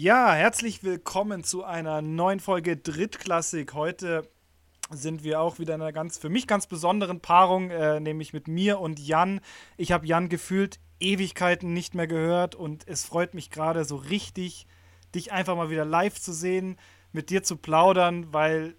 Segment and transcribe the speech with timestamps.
[0.00, 3.74] Ja, herzlich willkommen zu einer neuen Folge Drittklassik.
[3.74, 4.30] Heute
[4.90, 8.46] sind wir auch wieder in einer ganz, für mich ganz besonderen Paarung, äh, nämlich mit
[8.46, 9.40] mir und Jan.
[9.76, 14.68] Ich habe Jan gefühlt Ewigkeiten nicht mehr gehört und es freut mich gerade so richtig,
[15.16, 16.78] dich einfach mal wieder live zu sehen,
[17.10, 18.76] mit dir zu plaudern, weil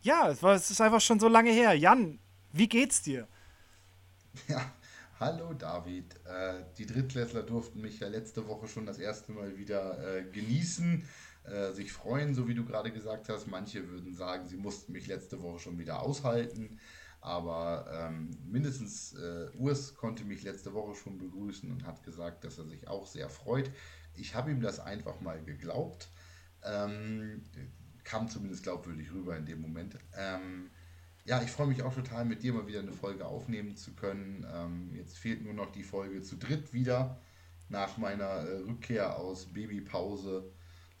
[0.00, 1.74] ja, es, war, es ist einfach schon so lange her.
[1.74, 2.18] Jan,
[2.50, 3.28] wie geht's dir?
[4.48, 4.72] Ja,
[5.18, 10.18] Hallo David, äh, die Drittklässler durften mich ja letzte Woche schon das erste Mal wieder
[10.18, 11.08] äh, genießen,
[11.44, 13.46] äh, sich freuen, so wie du gerade gesagt hast.
[13.46, 16.78] Manche würden sagen, sie mussten mich letzte Woche schon wieder aushalten,
[17.22, 22.58] aber ähm, mindestens äh, Urs konnte mich letzte Woche schon begrüßen und hat gesagt, dass
[22.58, 23.70] er sich auch sehr freut.
[24.16, 26.10] Ich habe ihm das einfach mal geglaubt,
[26.62, 27.42] ähm,
[28.04, 29.96] kam zumindest glaubwürdig rüber in dem Moment.
[30.14, 30.70] Ähm,
[31.26, 34.46] ja, ich freue mich auch total, mit dir mal wieder eine Folge aufnehmen zu können.
[34.54, 37.20] Ähm, jetzt fehlt nur noch die Folge zu dritt wieder
[37.68, 40.52] nach meiner äh, Rückkehr aus Babypause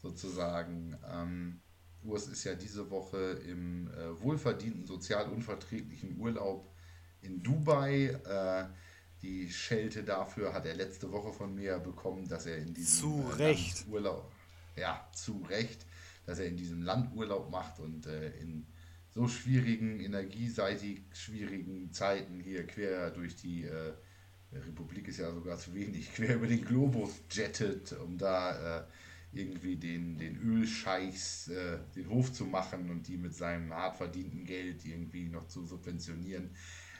[0.02, 0.98] sozusagen.
[1.08, 1.60] Ähm,
[2.02, 6.72] Urs ist ja diese Woche im äh, wohlverdienten, sozial unverträglichen Urlaub
[7.22, 8.06] in Dubai.
[8.06, 8.66] Äh,
[9.22, 13.28] die Schelte dafür hat er letzte Woche von mir bekommen, dass er in diesem zu
[13.38, 13.86] Recht.
[13.88, 14.32] Urlaub,
[14.76, 15.86] ja, zu Recht,
[16.26, 18.66] dass er in diesem Land Urlaub macht und äh, in
[19.16, 23.94] so schwierigen, energieseitig schwierigen Zeiten hier quer durch die äh,
[24.52, 28.84] Republik ist ja sogar zu wenig, quer über den Globus jettet, um da äh,
[29.32, 34.44] irgendwie den, den Ölscheichs äh, den Hof zu machen und die mit seinem hart verdienten
[34.44, 36.54] Geld irgendwie noch zu subventionieren.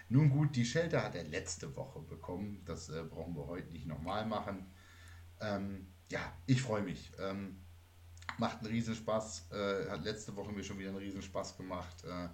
[0.08, 2.62] Nun gut, die Shelter hat er letzte Woche bekommen.
[2.64, 4.64] Das äh, brauchen wir heute nicht nochmal machen.
[5.42, 7.12] Ähm, ja, ich freue mich.
[7.18, 7.58] Ähm,
[8.38, 9.48] macht einen Riesenspaß.
[9.52, 12.04] Äh, hat letzte Woche mir schon wieder einen Riesenspaß gemacht.
[12.04, 12.28] Äh,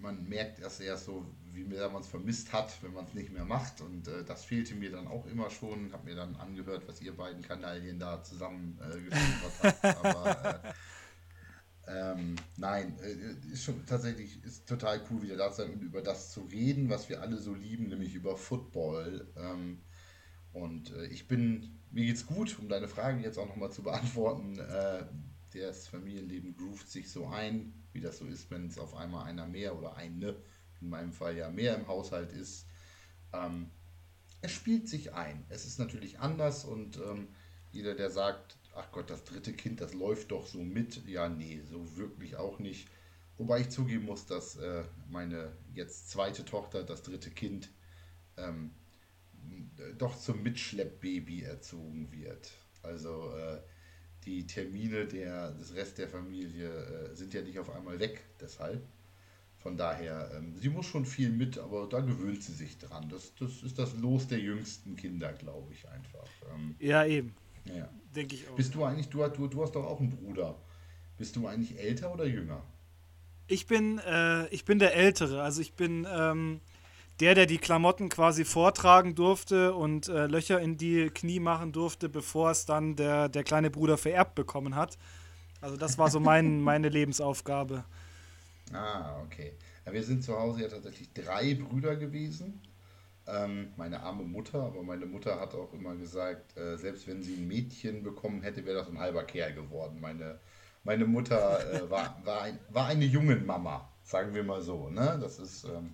[0.00, 3.30] man merkt erst erst so, wie sehr man es vermisst hat, wenn man es nicht
[3.30, 3.80] mehr macht.
[3.80, 5.92] Und äh, das fehlte mir dann auch immer schon.
[5.92, 9.14] Habe mir dann angehört, was ihr beiden Kanalien da zusammen äh,
[9.62, 9.84] habt.
[10.04, 10.72] Aber äh,
[11.86, 16.02] ähm, nein, äh, ist schon tatsächlich ist total cool, wieder da zu sein und über
[16.02, 19.26] das zu reden, was wir alle so lieben, nämlich über Football.
[19.36, 19.80] Ähm,
[20.52, 24.58] und äh, ich bin mir geht's gut, um deine Frage jetzt auch nochmal zu beantworten.
[24.58, 25.04] Äh,
[25.52, 29.46] das Familienleben groovt sich so ein, wie das so ist, wenn es auf einmal einer
[29.46, 30.36] mehr oder eine,
[30.80, 32.66] in meinem Fall ja mehr im Haushalt ist.
[33.32, 33.70] Ähm,
[34.42, 35.44] es spielt sich ein.
[35.48, 37.28] Es ist natürlich anders und ähm,
[37.72, 41.60] jeder, der sagt, ach Gott, das dritte Kind, das läuft doch so mit, ja, nee,
[41.68, 42.88] so wirklich auch nicht.
[43.36, 47.70] Wobei ich zugeben muss, dass äh, meine jetzt zweite Tochter, das dritte Kind,
[48.36, 48.70] ähm,
[49.98, 52.52] doch zum Mitschleppbaby erzogen wird.
[52.82, 53.58] Also äh,
[54.24, 58.82] die Termine der, des Rest der Familie äh, sind ja nicht auf einmal weg, deshalb.
[59.56, 63.08] Von daher, ähm, sie muss schon viel mit, aber da gewöhnt sie sich dran.
[63.10, 66.26] Das, das ist das Los der jüngsten Kinder, glaube ich einfach.
[66.54, 67.34] Ähm, ja, eben.
[67.66, 67.90] Ja.
[68.14, 68.56] Denke ich auch.
[68.56, 70.56] Bist du eigentlich, du, du, du hast doch auch einen Bruder.
[71.18, 72.62] Bist du eigentlich älter oder jünger?
[73.46, 75.42] Ich bin, äh, ich bin der Ältere.
[75.42, 76.60] Also ich bin ähm,
[77.20, 82.08] der, der die Klamotten quasi vortragen durfte und äh, Löcher in die Knie machen durfte,
[82.08, 84.96] bevor es dann der, der kleine Bruder vererbt bekommen hat.
[85.60, 87.84] Also das war so mein, meine Lebensaufgabe.
[88.72, 89.52] Ah, okay.
[89.84, 92.62] Ja, wir sind zu Hause ja tatsächlich drei Brüder gewesen.
[93.26, 97.34] Ähm, meine arme Mutter, aber meine Mutter hat auch immer gesagt, äh, selbst wenn sie
[97.34, 100.00] ein Mädchen bekommen hätte, wäre das ein halber Kerl geworden.
[100.00, 100.40] Meine,
[100.84, 104.88] meine Mutter äh, war, war, ein, war eine junge Mama, sagen wir mal so.
[104.88, 105.18] Ne?
[105.20, 105.64] Das ist...
[105.64, 105.92] Ähm,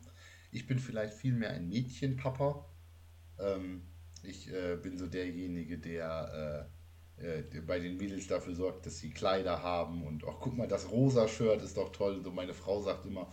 [0.51, 2.69] ich bin vielleicht viel mehr ein Mädchenpapa.
[3.39, 3.83] Ähm,
[4.23, 6.69] ich äh, bin so derjenige, der,
[7.19, 10.69] äh, äh, bei den Mädels dafür sorgt, dass sie Kleider haben und auch guck mal,
[10.69, 12.23] das rosa Shirt ist doch toll.
[12.23, 13.31] So meine Frau sagt immer,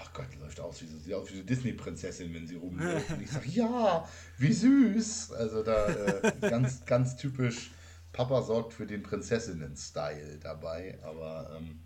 [0.00, 3.10] ach Gott, die läuft aus wie so, wie eine Disney-Prinzessin, wenn sie rumläuft.
[3.14, 4.08] Und ich sage, ja,
[4.38, 5.32] wie süß.
[5.32, 7.72] Also da äh, ganz, ganz typisch,
[8.12, 10.98] Papa sorgt für den Prinzessinnen-Style dabei.
[11.02, 11.80] Aber ähm,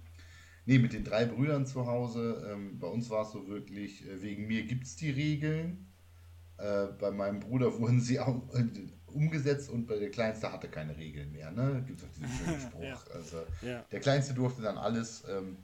[0.69, 2.47] Nee, mit den drei Brüdern zu Hause.
[2.53, 5.87] Ähm, bei uns war es so wirklich, äh, wegen mir gibt es die Regeln.
[6.59, 8.67] Äh, bei meinem Bruder wurden sie auch, äh,
[9.07, 11.51] umgesetzt und bei der Kleinste hatte keine Regeln mehr.
[11.53, 11.83] Ne?
[11.87, 12.83] Gibt es auch diesen schönen Spruch.
[12.83, 12.99] ja.
[13.15, 13.83] Also, ja.
[13.91, 15.25] Der Kleinste durfte dann alles.
[15.31, 15.57] Ähm,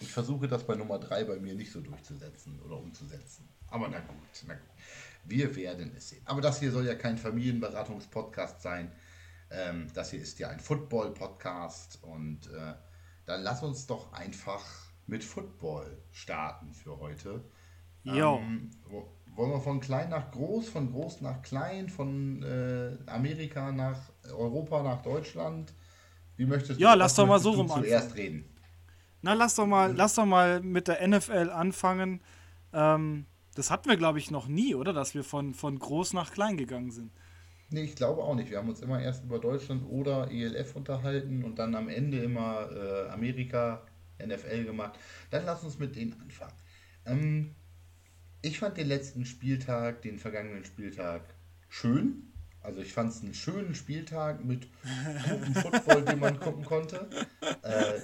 [0.00, 3.46] ich versuche das bei Nummer drei bei mir nicht so durchzusetzen oder umzusetzen.
[3.68, 4.16] Aber na gut,
[4.46, 4.62] na gut.
[5.26, 6.22] Wir werden es sehen.
[6.24, 8.90] Aber das hier soll ja kein Familienberatungspodcast sein.
[9.50, 12.72] Ähm, das hier ist ja ein Football-Podcast und äh,
[13.30, 14.64] dann lass uns doch einfach
[15.06, 17.44] mit Football starten für heute.
[18.02, 18.36] Ja.
[18.36, 18.70] Ähm,
[19.36, 23.98] wollen wir von klein nach groß, von groß nach klein, von äh, Amerika nach
[24.36, 25.72] Europa nach Deutschland?
[26.36, 26.98] Wie möchtest ja, du?
[26.98, 28.44] lass doch mal so rum zuerst reden.
[29.22, 32.22] Na, lass doch mal, lass doch mal mit der NFL anfangen.
[32.72, 34.92] Ähm, das hatten wir, glaube ich, noch nie, oder?
[34.92, 37.12] Dass wir von, von groß nach klein gegangen sind.
[37.70, 38.50] Nee, ich glaube auch nicht.
[38.50, 42.68] Wir haben uns immer erst über Deutschland oder ELF unterhalten und dann am Ende immer
[42.72, 43.86] äh, Amerika,
[44.18, 44.98] NFL gemacht.
[45.30, 46.52] Dann lass uns mit denen anfangen.
[47.06, 47.54] Ähm,
[48.42, 51.22] ich fand den letzten Spieltag, den vergangenen Spieltag,
[51.68, 52.29] schön.
[52.62, 54.68] Also ich fand es einen schönen Spieltag mit
[55.28, 57.08] gutem Football, den man gucken konnte.
[57.62, 58.00] Äh,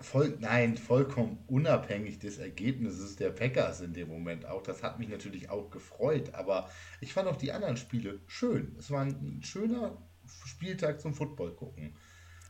[0.00, 4.62] voll, nein, vollkommen unabhängig des Ergebnisses der Packers in dem Moment auch.
[4.62, 6.70] Das hat mich natürlich auch gefreut, aber
[7.00, 8.76] ich fand auch die anderen Spiele schön.
[8.78, 9.96] Es war ein schöner
[10.44, 11.96] Spieltag zum Football gucken.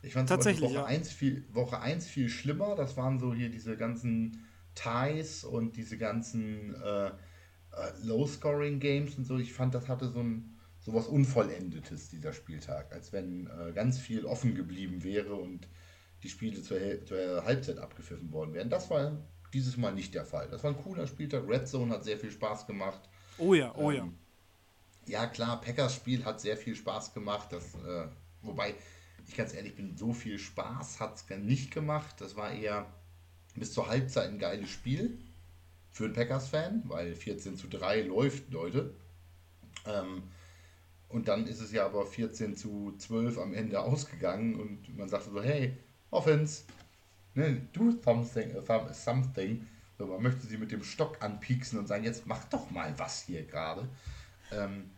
[0.03, 0.85] Ich fand Tatsächlich, Woche, ja.
[0.85, 2.75] 1 viel, Woche 1 viel schlimmer.
[2.75, 7.11] Das waren so hier diese ganzen Ties und diese ganzen äh, äh,
[8.03, 9.37] Low-Scoring-Games und so.
[9.37, 10.56] Ich fand, das hatte so ein
[10.87, 15.67] sowas Unvollendetes, dieser Spieltag, als wenn äh, ganz viel offen geblieben wäre und
[16.23, 18.69] die Spiele zur, zur Halbzeit abgepfiffen worden wären.
[18.69, 19.17] Das war
[19.53, 20.47] dieses Mal nicht der Fall.
[20.49, 21.45] Das war ein cooler Spieltag.
[21.45, 23.01] Red Zone hat sehr viel Spaß gemacht.
[23.37, 24.03] Oh ja, oh ja.
[24.03, 24.15] Ähm,
[25.07, 27.49] ja, klar, Packers Spiel hat sehr viel Spaß gemacht.
[27.51, 28.07] Das, äh,
[28.41, 28.73] wobei,
[29.27, 32.15] ich ganz ehrlich bin, so viel Spaß hat es nicht gemacht.
[32.21, 32.87] Das war eher
[33.55, 35.19] bis zur Halbzeit ein geiles Spiel
[35.91, 38.93] für einen Packers-Fan, weil 14 zu 3 läuft, Leute.
[39.85, 40.23] Ähm,
[41.09, 45.29] und dann ist es ja aber 14 zu 12 am Ende ausgegangen und man sagte
[45.31, 45.77] so, hey,
[46.11, 46.63] Offense,
[47.35, 49.65] ne, do something, some- something.
[49.97, 53.23] So, man möchte sie mit dem Stock anpieksen und sagen, jetzt mach doch mal was
[53.23, 53.87] hier gerade.
[54.51, 54.91] Ähm,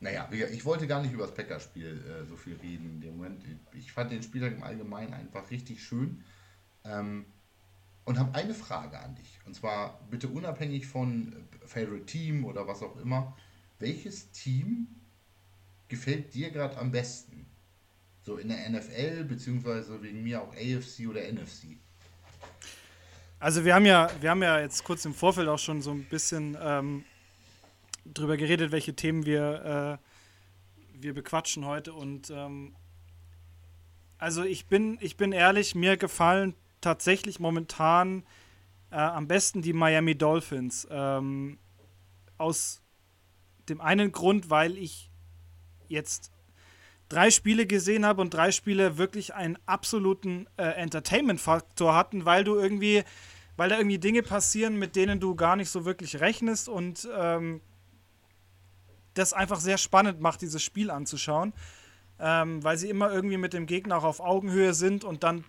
[0.00, 3.44] naja, ich wollte gar nicht über das Packerspiel äh, so viel reden in dem Moment.
[3.74, 6.24] Ich fand den Spieltag im Allgemeinen einfach richtig schön.
[6.84, 7.26] Ähm,
[8.06, 9.38] und habe eine Frage an dich.
[9.46, 13.36] Und zwar bitte unabhängig von äh, Favorite Team oder was auch immer.
[13.78, 14.88] Welches Team
[15.90, 17.44] gefällt dir gerade am besten?
[18.22, 21.76] So in der NFL, beziehungsweise wegen mir auch AFC oder NFC?
[23.38, 26.04] Also wir haben ja, wir haben ja jetzt kurz im Vorfeld auch schon so ein
[26.04, 27.04] bisschen ähm,
[28.04, 31.92] drüber geredet, welche Themen wir, äh, wir bequatschen heute.
[31.92, 32.74] Und ähm,
[34.18, 38.24] also ich bin, ich bin ehrlich, mir gefallen tatsächlich momentan
[38.90, 40.86] äh, am besten die Miami Dolphins.
[40.90, 41.58] Ähm,
[42.36, 42.82] aus
[43.68, 45.09] dem einen Grund, weil ich
[45.90, 46.32] jetzt
[47.10, 52.56] drei Spiele gesehen habe und drei Spiele wirklich einen absoluten äh, Entertainment-Faktor hatten, weil du
[52.56, 53.02] irgendwie,
[53.56, 57.60] weil da irgendwie Dinge passieren, mit denen du gar nicht so wirklich rechnest und ähm,
[59.14, 61.52] das einfach sehr spannend macht, dieses Spiel anzuschauen,
[62.20, 65.44] ähm, weil sie immer irgendwie mit dem Gegner auch auf Augenhöhe sind und dann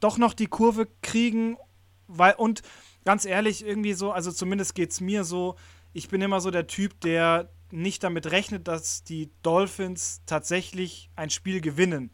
[0.00, 1.58] doch noch die Kurve kriegen,
[2.06, 2.62] weil und
[3.04, 5.56] ganz ehrlich, irgendwie so, also zumindest geht es mir so,
[5.92, 11.30] ich bin immer so der Typ, der nicht damit rechnet, dass die Dolphins tatsächlich ein
[11.30, 12.10] Spiel gewinnen.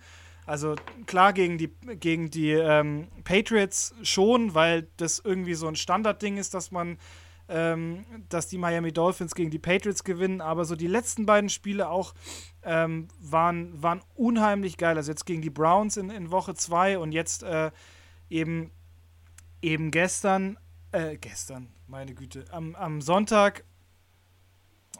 [0.46, 1.68] Also klar gegen die,
[1.98, 6.98] gegen die ähm, Patriots schon, weil das irgendwie so ein Standardding ist, dass man,
[7.48, 11.88] ähm, dass die Miami Dolphins gegen die Patriots gewinnen, aber so die letzten beiden Spiele
[11.88, 12.14] auch
[12.62, 14.96] ähm, waren, waren unheimlich geil.
[14.96, 17.70] Also jetzt gegen die Browns in, in Woche 2 und jetzt äh,
[18.28, 18.70] eben,
[19.62, 20.58] eben gestern,
[20.92, 23.64] äh, gestern, meine Güte, am, am Sonntag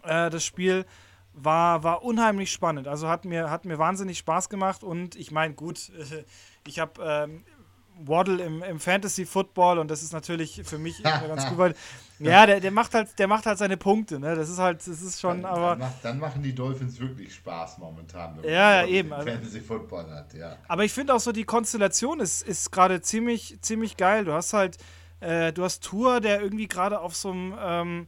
[0.04, 0.84] äh, das Spiel
[1.32, 2.88] war, war unheimlich spannend.
[2.88, 5.90] Also hat mir, hat mir wahnsinnig Spaß gemacht und ich meine, gut,
[6.66, 7.44] ich habe ähm,
[8.04, 11.74] Waddle im, im Fantasy Football und das ist natürlich für mich immer ganz gut, weil
[12.20, 14.36] ja, der, der macht halt, der macht halt seine Punkte, ne?
[14.36, 15.70] Das ist halt, das ist schon, dann, aber.
[15.70, 18.38] Dann, macht, dann machen die Dolphins wirklich Spaß momentan.
[18.44, 20.56] Ja, ja, eben, also- Fantasy Football hat, ja.
[20.68, 24.24] Aber ich finde auch so, die Konstellation ist, ist gerade ziemlich, ziemlich geil.
[24.24, 24.78] Du hast halt,
[25.20, 28.06] äh, du hast Tour, der irgendwie gerade auf so einem ähm,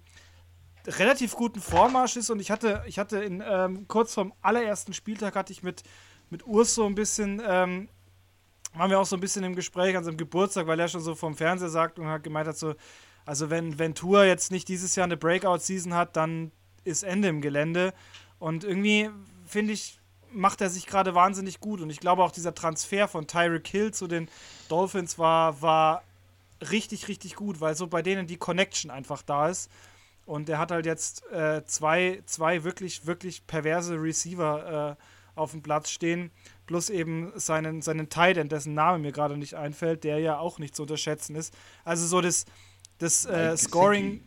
[0.86, 5.34] relativ guten Vormarsch ist und ich hatte, ich hatte in, ähm, kurz vorm allerersten Spieltag
[5.34, 5.82] hatte ich mit,
[6.30, 7.88] mit Urs so ein bisschen, ähm,
[8.74, 11.14] waren wir auch so ein bisschen im Gespräch an seinem Geburtstag, weil er schon so
[11.14, 12.74] vom Fernseher sagt und hat gemeint hat so,
[13.24, 16.52] also wenn, Tour jetzt nicht dieses Jahr eine Breakout-Season hat, dann
[16.84, 17.92] ist Ende im Gelände.
[18.38, 19.10] Und irgendwie,
[19.44, 19.98] finde ich,
[20.30, 21.80] macht er sich gerade wahnsinnig gut.
[21.80, 24.28] Und ich glaube auch dieser Transfer von Tyreek Hill zu den
[24.68, 26.04] Dolphins war, war
[26.70, 29.70] richtig, richtig gut, weil so bei denen die Connection einfach da ist.
[30.26, 35.02] Und er hat halt jetzt äh, zwei, zwei wirklich, wirklich perverse Receiver äh,
[35.36, 36.30] auf dem Platz stehen,
[36.66, 40.58] plus eben seinen, seinen Tight End, dessen Name mir gerade nicht einfällt, der ja auch
[40.58, 41.54] nicht zu unterschätzen ist.
[41.84, 42.44] Also so das,
[42.98, 44.26] das äh, Scoring.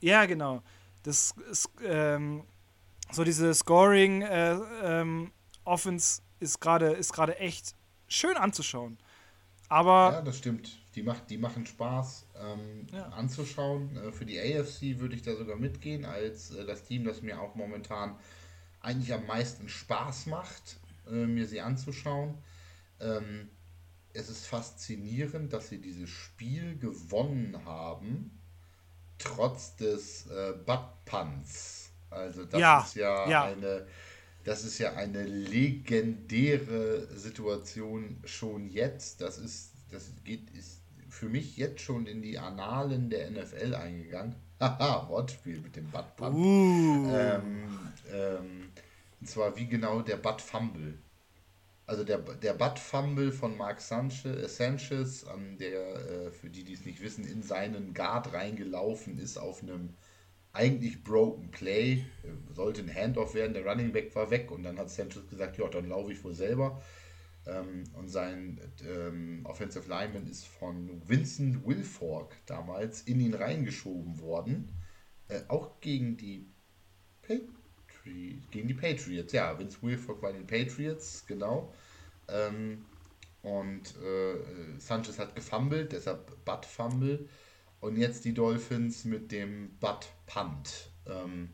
[0.00, 0.62] Ja, genau.
[1.02, 1.34] Das
[1.84, 2.44] ähm,
[3.10, 5.32] so diese Scoring äh, ähm,
[5.64, 7.74] Offense ist gerade ist gerade echt
[8.06, 8.98] schön anzuschauen.
[9.68, 10.79] Aber Ja, das stimmt.
[10.94, 13.04] Die, macht, die machen Spaß ähm, Ja.
[13.10, 13.96] anzuschauen.
[13.96, 17.40] Äh, für die AFC würde ich da sogar mitgehen, als äh, das Team, das mir
[17.40, 18.16] auch momentan
[18.80, 20.78] eigentlich am meisten Spaß macht,
[21.08, 22.38] äh, mir sie anzuschauen.
[23.00, 23.48] Ähm,
[24.14, 28.38] es ist faszinierend, dass sie dieses Spiel gewonnen haben,
[29.18, 31.90] trotz des äh, Butt Punts.
[32.10, 33.40] Also das Ja, ist ja, ja.
[33.40, 33.86] eine
[34.44, 39.20] das ist ja eine legendäre Situation schon jetzt.
[39.20, 40.79] Das ist, das geht, ist
[41.20, 44.36] für mich jetzt schon in die Annalen der NFL eingegangen.
[44.60, 46.34] Haha, Wortspiel mit dem Butt Pump.
[46.34, 47.10] Uh.
[47.12, 47.68] Ähm,
[48.10, 48.70] ähm,
[49.20, 50.94] und zwar wie genau der Butt Fumble.
[51.86, 56.72] Also der, der Butt Fumble von Mark Sanchez, Sanchez an der, äh, für die, die
[56.72, 59.90] es nicht wissen, in seinen Guard reingelaufen ist auf einem
[60.54, 62.02] eigentlich broken Play,
[62.54, 65.68] sollte ein Handoff werden, der Running Back war weg und dann hat Sanchez gesagt, ja,
[65.68, 66.80] dann laufe ich wohl selber.
[67.50, 74.72] Ähm, und sein ähm, Offensive Lineman ist von Vincent Wilfork damals in ihn reingeschoben worden.
[75.28, 76.46] Äh, auch gegen die
[77.22, 77.60] Patriots,
[78.50, 81.72] gegen die Patriots, ja, Vince Wilfork bei den Patriots, genau.
[82.28, 82.84] Ähm,
[83.42, 87.28] und äh, Sanchez hat gefummelt, deshalb Butt Fumble.
[87.80, 90.90] Und jetzt die Dolphins mit dem Butt Punt.
[91.06, 91.50] Ähm,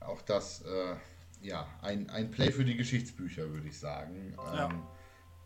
[0.00, 0.94] auch das, äh,
[1.46, 4.34] ja, ein, ein Play für die Geschichtsbücher, würde ich sagen.
[4.36, 4.68] Ja.
[4.68, 4.82] Ähm,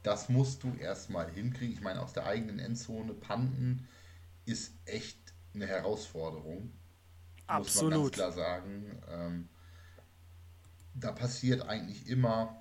[0.02, 1.74] das musst du erstmal hinkriegen.
[1.74, 3.86] Ich meine, aus der eigenen Endzone panten
[4.46, 6.72] ist echt eine Herausforderung.
[7.46, 7.90] Absolut.
[7.92, 9.02] Muss man ganz klar sagen.
[9.08, 9.48] Ähm,
[10.94, 12.56] da passiert eigentlich immer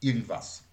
[0.00, 0.64] irgendwas.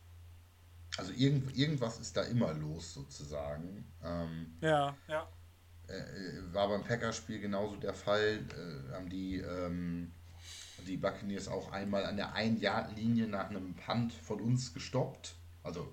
[0.98, 3.86] Also irgend, irgendwas ist da immer los sozusagen.
[4.04, 5.28] Ähm, ja, ja.
[5.88, 8.40] Äh, war beim Packerspiel genauso der Fall.
[8.50, 10.12] Äh, haben die, ähm,
[10.88, 15.36] die Buccaneers auch einmal an der Ein-Yard-Linie nach einem Punt von uns gestoppt.
[15.64, 15.92] Also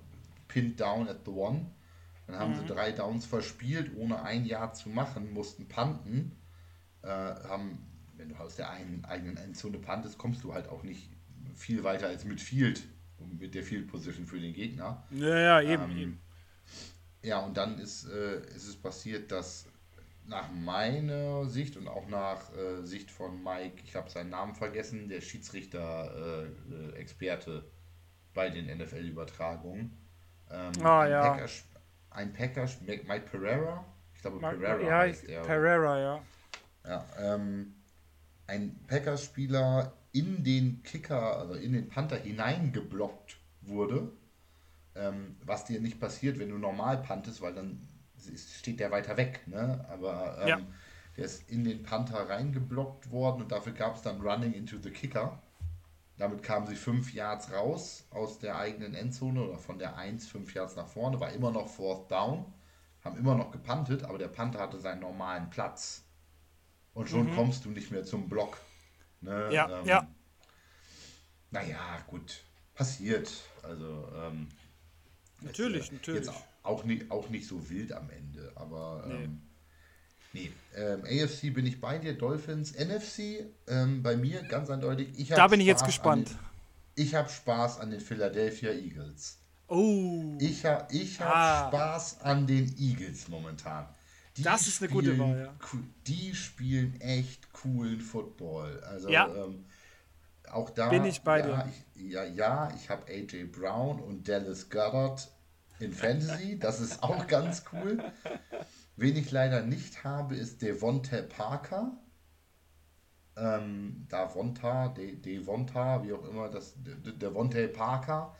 [0.48, 1.66] pinned down at the one.
[2.26, 2.60] Dann haben mhm.
[2.60, 6.36] sie drei Downs verspielt, ohne ein Jahr zu machen, mussten punten.
[7.02, 7.78] Äh, haben,
[8.16, 11.10] wenn du aus der einen, eigenen Endzone puntest, kommst du halt auch nicht
[11.54, 12.82] viel weiter als mit Field
[13.38, 15.02] mit der Field Position für den Gegner.
[15.10, 15.90] Ja, ja, eben.
[15.90, 16.20] Ähm, eben.
[17.22, 19.66] Ja, und dann ist, äh, ist es passiert, dass
[20.26, 25.08] nach meiner Sicht und auch nach äh, Sicht von Mike, ich habe seinen Namen vergessen,
[25.08, 27.62] der Schiedsrichter-Experte äh,
[28.34, 29.98] bei den NFL-Übertragungen.
[30.50, 31.30] Ähm, ah, ein ja.
[31.30, 31.48] Packer,
[32.10, 35.42] ein Packer, Mike Pereira, ich glaube Pereira ja, heißt er.
[35.42, 36.22] Pereira, ja.
[36.84, 37.74] Ja, ähm,
[38.46, 44.12] ein Packers-Spieler in den Kicker, also in den Panther hineingeblockt wurde,
[44.94, 47.88] ähm, was dir nicht passiert, wenn du normal pantest, weil dann
[48.58, 49.84] steht der weiter weg, ne?
[49.90, 50.60] Aber ähm, ja.
[51.16, 54.90] der ist in den Panther reingeblockt worden und dafür gab es dann Running into the
[54.90, 55.40] Kicker.
[56.18, 60.54] Damit kamen sie fünf Yards raus aus der eigenen Endzone oder von der 1 fünf
[60.54, 62.44] Yards nach vorne, war immer noch Fourth Down,
[63.02, 66.04] haben immer noch gepantet, aber der Panther hatte seinen normalen Platz.
[66.94, 67.34] Und schon mhm.
[67.34, 68.58] kommst du nicht mehr zum Block.
[69.20, 69.48] Ne?
[69.52, 70.06] Ja, ähm, ja.
[71.50, 73.32] Naja, gut, passiert.
[73.62, 74.48] Also, ähm,
[75.40, 76.26] natürlich, jetzt, natürlich.
[76.26, 79.42] Jetzt auch nicht, auch nicht so wild am Ende, aber ähm,
[80.32, 80.52] nee.
[80.76, 85.08] Ähm, AFC bin ich bei dir, Dolphins, NFC ähm, bei mir ganz eindeutig.
[85.16, 86.30] Ich da bin Spaß ich jetzt gespannt.
[86.30, 86.38] Den,
[87.04, 89.38] ich habe Spaß an den Philadelphia Eagles.
[89.68, 90.36] Oh.
[90.38, 91.68] Ich habe ich hab ah.
[91.68, 93.86] Spaß an den Eagles momentan.
[94.36, 95.54] Die das ist spielen, eine gute Wahl, ja.
[96.06, 98.82] Die spielen echt coolen Football.
[98.84, 99.28] Also, ja.
[99.34, 99.66] ähm,
[100.50, 101.72] auch da bin ich bei ja, dir.
[101.94, 105.28] Ich, ja, ja, ich habe AJ Brown und Dallas Goddard
[105.82, 106.58] in Fantasy.
[106.58, 108.02] Das ist auch ganz cool.
[108.96, 111.98] Wen ich leider nicht habe, ist Devonta Parker.
[113.36, 118.34] Ähm, Davonta, De, Devonta, wie auch immer, das Devonta Parker.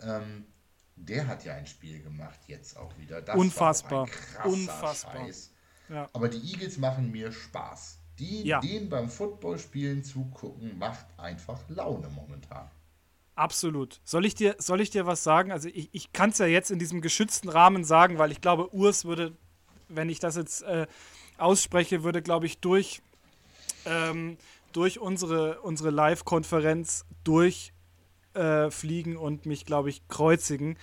[0.00, 0.46] Ähm,
[0.96, 3.20] der hat ja ein Spiel gemacht jetzt auch wieder.
[3.20, 4.08] Das Unfassbar.
[4.44, 5.26] Unfassbar.
[5.26, 5.52] Scheiß.
[5.88, 6.08] Ja.
[6.12, 7.98] Aber die Eagles machen mir Spaß.
[8.18, 8.60] Die, ja.
[8.60, 12.68] Denen beim Footballspielen zugucken, macht einfach Laune momentan.
[13.38, 14.00] Absolut.
[14.02, 15.52] Soll ich dir, soll ich dir was sagen?
[15.52, 18.74] Also ich, ich kann es ja jetzt in diesem geschützten Rahmen sagen, weil ich glaube,
[18.74, 19.32] Urs würde,
[19.88, 20.88] wenn ich das jetzt äh,
[21.36, 23.00] ausspreche, würde, glaube ich, durch,
[23.84, 24.38] ähm,
[24.72, 30.76] durch unsere, unsere Live-Konferenz durchfliegen äh, und mich, glaube ich, kreuzigen.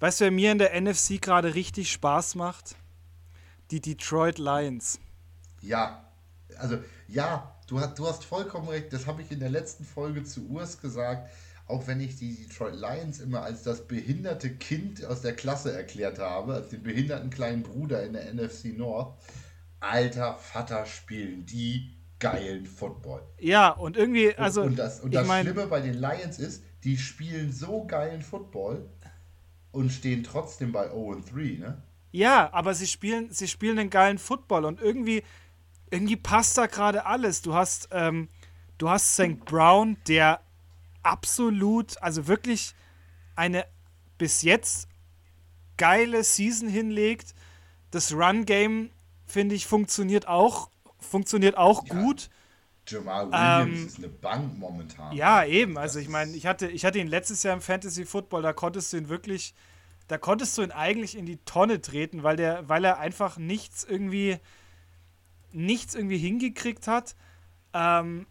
[0.00, 2.74] Weißt du, wer mir in der NFC gerade richtig Spaß macht?
[3.70, 4.98] Die Detroit Lions.
[5.60, 6.10] Ja,
[6.58, 8.92] also ja, du, du hast vollkommen recht.
[8.92, 11.30] Das habe ich in der letzten Folge zu Urs gesagt
[11.66, 16.18] auch wenn ich die Detroit Lions immer als das behinderte Kind aus der Klasse erklärt
[16.18, 19.18] habe, als den behinderten kleinen Bruder in der NFC North,
[19.80, 23.22] alter Vater spielen die geilen Football.
[23.38, 24.62] Ja, und irgendwie, also.
[24.62, 28.22] Und, und das, und das mein, Schlimme bei den Lions ist, die spielen so geilen
[28.22, 28.88] Football
[29.72, 31.82] und stehen trotzdem bei 0-3, ne?
[32.12, 35.24] Ja, aber sie spielen, sie spielen einen geilen Football und irgendwie,
[35.90, 37.42] irgendwie passt da gerade alles.
[37.42, 38.28] Du hast, ähm,
[38.78, 39.44] du hast St.
[39.44, 40.40] Brown, der
[41.04, 42.74] absolut, also wirklich
[43.36, 43.66] eine
[44.18, 44.88] bis jetzt
[45.76, 47.34] geile Season hinlegt.
[47.90, 48.90] Das Run-Game,
[49.26, 51.94] finde ich, funktioniert auch, funktioniert auch ja.
[51.94, 52.30] gut.
[52.86, 55.14] Jamal Williams ähm, ist eine Bank momentan.
[55.14, 55.78] Ja, eben.
[55.78, 58.92] Also ich meine, ich hatte, ich hatte ihn letztes Jahr im Fantasy Football, da konntest
[58.92, 59.54] du ihn wirklich,
[60.08, 63.84] da konntest du ihn eigentlich in die Tonne treten, weil der, weil er einfach nichts
[63.84, 64.38] irgendwie,
[65.52, 67.16] nichts irgendwie hingekriegt hat.
[67.72, 68.26] Ähm,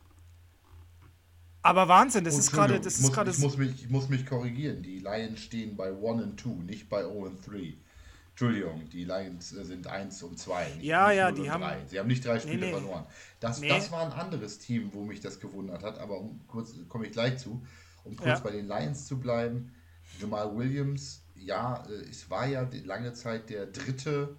[1.63, 3.31] aber Wahnsinn, das ist gerade, gerade.
[3.31, 4.83] Ich, muss mich, ich muss mich korrigieren.
[4.83, 7.73] Die Lions stehen bei 1 und 2, nicht bei 0 und 3.
[8.31, 10.79] Entschuldigung, die Lions äh, sind 1 und 2.
[10.81, 11.61] Ja, ja, die haben.
[11.61, 11.77] Drei.
[11.87, 12.71] Sie haben nicht drei Spiele nee, nee.
[12.71, 13.05] verloren.
[13.39, 13.69] Das, nee.
[13.69, 17.11] das war ein anderes Team, wo mich das gewundert hat, aber um kurz komme ich
[17.11, 17.65] gleich zu.
[18.03, 18.39] Um kurz ja.
[18.39, 19.73] bei den Lions zu bleiben,
[20.19, 24.35] Jamal Williams, ja, äh, es war ja lange Zeit der dritte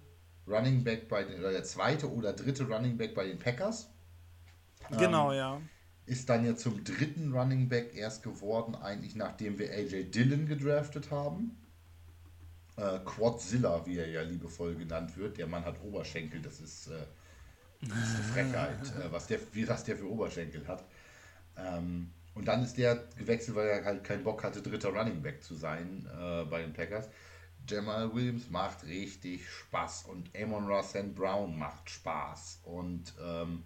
[0.47, 3.89] Running Back bei den, oder der zweite oder dritte Running Back bei den Packers.
[4.99, 5.61] Genau, ähm, ja.
[6.05, 11.09] Ist dann ja zum dritten Running Back erst geworden, eigentlich nachdem wir AJ Dillon gedraftet
[11.09, 11.57] haben
[12.77, 15.37] äh, Quadzilla, wie er ja liebevoll genannt wird.
[15.37, 17.05] Der Mann hat Oberschenkel, das ist, äh,
[17.81, 20.83] das ist eine Frechheit, äh, was, der, wie, was der für Oberschenkel hat.
[21.57, 25.41] Ähm, und dann ist der gewechselt, weil er halt keinen Bock hatte, dritter Running Back
[25.41, 27.09] zu sein äh, bei den Packers.
[27.67, 32.59] Jamal Williams macht richtig Spaß und Amon Ross Brown macht Spaß.
[32.63, 33.63] Und ähm,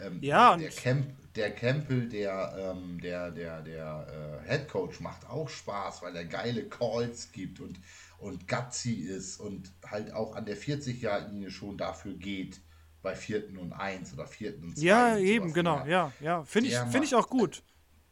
[0.00, 5.28] ähm, ja, der, Camp, der Campbell, der, ähm, der, der, der äh, Head Coach, macht
[5.28, 7.78] auch Spaß, weil er geile Calls gibt und
[8.24, 12.60] und gutsy ist und halt auch an der 40-Jahr-Linie schon dafür geht,
[13.02, 14.86] bei vierten und eins oder vierten und zwei.
[14.86, 16.42] Ja, eben, genau, ja, ja.
[16.44, 17.62] Finde ich, find ich auch gut.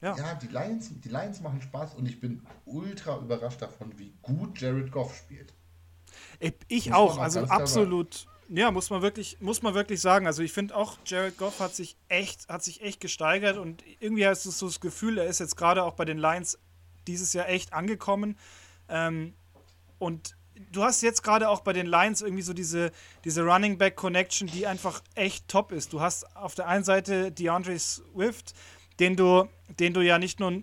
[0.02, 4.12] Ja, ja die, Lions, die Lions machen Spaß und ich bin ultra überrascht davon, wie
[4.21, 5.55] gut Jared Goff spielt.
[6.69, 8.26] Ich, auch, also absolut.
[8.55, 10.27] Ja, muss man wirklich, muss man wirklich sagen.
[10.27, 14.27] Also ich finde auch, Jared Goff hat sich echt, hat sich echt gesteigert und irgendwie
[14.27, 16.59] hast du so das Gefühl, er ist jetzt gerade auch bei den Lions
[17.07, 18.37] dieses Jahr echt angekommen.
[18.91, 19.33] Ähm,
[19.99, 20.37] und
[20.71, 22.93] du hast jetzt gerade auch bei den Lions irgendwie so diese,
[23.25, 25.95] diese Running Back Connection, die einfach echt top ist.
[25.95, 28.53] Du hast auf der einen Seite DeAndre Swift,
[29.01, 29.49] den du,
[29.81, 30.62] den du ja nicht nur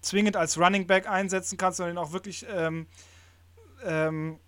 [0.00, 2.86] zwingend als Running Back einsetzen kannst, sondern auch wirklich ähm,
[3.84, 4.38] ähm,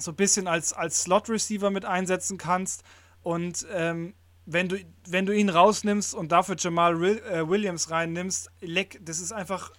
[0.00, 2.82] so ein bisschen als, als Slot-Receiver mit einsetzen kannst.
[3.22, 4.14] Und ähm,
[4.46, 9.32] wenn, du, wenn du ihn rausnimmst und dafür Jamal äh, Williams reinnimmst, leck, das ist
[9.32, 9.72] einfach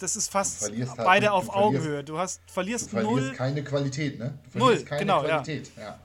[0.00, 2.02] das ist fast halt, beide auf Augenhöhe.
[2.02, 3.32] Du hast, verlierst, du verlierst null.
[3.32, 4.38] keine Qualität, ne?
[4.52, 5.70] Du null, genau, Qualität.
[5.76, 5.82] Ja.
[5.82, 6.00] ja.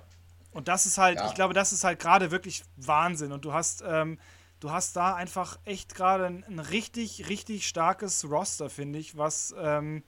[0.52, 1.28] Und das ist halt, ja.
[1.28, 3.32] ich glaube, das ist halt gerade wirklich Wahnsinn.
[3.32, 4.20] Und du hast, ähm,
[4.60, 9.54] du hast da einfach echt gerade ein, ein, richtig, richtig starkes Roster, finde ich, was,
[9.58, 10.04] ähm,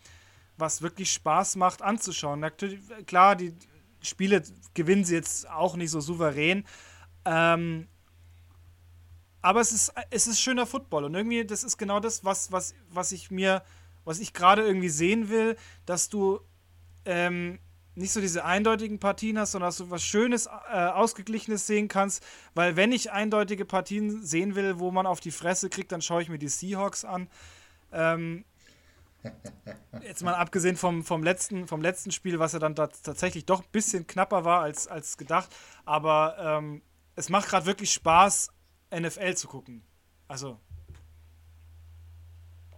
[0.58, 2.39] was wirklich Spaß macht anzuschauen.
[2.39, 3.54] Natürlich, klar, die
[4.02, 4.43] Spiele
[4.74, 6.65] gewinnen sie jetzt auch nicht so souverän.
[7.26, 7.88] Ähm,
[9.41, 12.74] aber es ist, es ist schöner Football und irgendwie, das ist genau das, was, was,
[12.89, 13.63] was ich mir,
[14.04, 16.41] was ich gerade irgendwie sehen will, dass du
[17.06, 17.60] ähm,
[17.96, 22.24] nicht so diese eindeutigen Partien hast, sondern dass du was Schönes, äh, Ausgeglichenes sehen kannst.
[22.54, 26.22] Weil wenn ich eindeutige Partien sehen will, wo man auf die Fresse kriegt, dann schaue
[26.22, 27.28] ich mir die Seahawks an.
[27.91, 28.46] Ähm,
[30.02, 33.72] jetzt mal abgesehen vom, vom, letzten, vom letzten Spiel, was ja dann tatsächlich doch ein
[33.72, 35.50] bisschen knapper war als, als gedacht.
[35.86, 36.82] Aber ähm,
[37.16, 38.52] es macht gerade wirklich Spaß,
[38.94, 39.84] NFL zu gucken.
[40.28, 40.60] Also.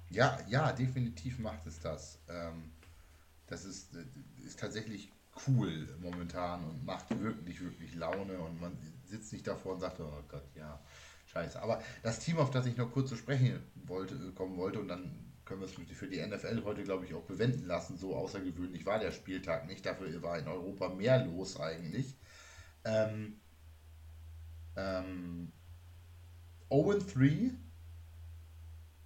[0.10, 2.20] Ja, ja, definitiv macht es das.
[2.28, 2.72] Ähm,
[3.48, 3.96] das ist,
[4.44, 5.12] ist tatsächlich
[5.48, 10.24] cool momentan und macht wirklich, wirklich Laune und man sitzt nicht davor und sagt, oh
[10.28, 10.80] Gott, ja,
[11.28, 11.62] scheiße.
[11.62, 15.29] Aber das Team, auf das ich noch kurz zu sprechen wollte, kommen wollte und dann
[15.50, 17.98] können wir es für die NFL heute, glaube ich, auch bewenden lassen.
[17.98, 19.84] So außergewöhnlich war der Spieltag nicht.
[19.84, 22.16] Dafür war in Europa mehr los eigentlich.
[22.86, 23.40] Ähm,
[24.78, 25.52] ähm,
[26.70, 27.56] 0-3,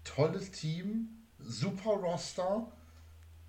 [0.03, 2.69] tolles Team, super Roster,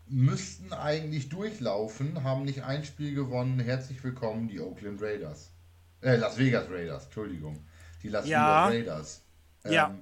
[0.07, 3.59] müssten eigentlich durchlaufen, haben nicht ein Spiel gewonnen.
[3.59, 5.51] Herzlich willkommen, die Oakland Raiders.
[6.01, 7.67] Äh, Las Vegas Raiders, Entschuldigung.
[8.05, 8.71] Die Las ja.
[8.71, 9.23] Vegas Raiders.
[9.65, 9.99] Ähm, ja.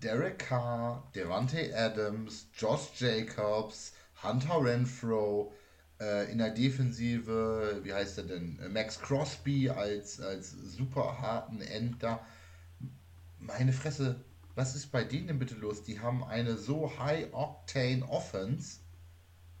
[0.00, 5.52] Derek Carr, Devante Adams, Josh Jacobs, Hunter Renfro,
[6.00, 8.60] äh, in der Defensive, wie heißt er denn?
[8.72, 12.20] Max Crosby als, als super harten End da
[13.38, 14.16] meine Fresse,
[14.54, 15.82] was ist bei denen denn bitte los?
[15.82, 18.80] Die haben eine so high-octane Offense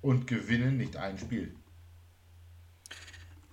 [0.00, 1.54] und gewinnen nicht ein Spiel.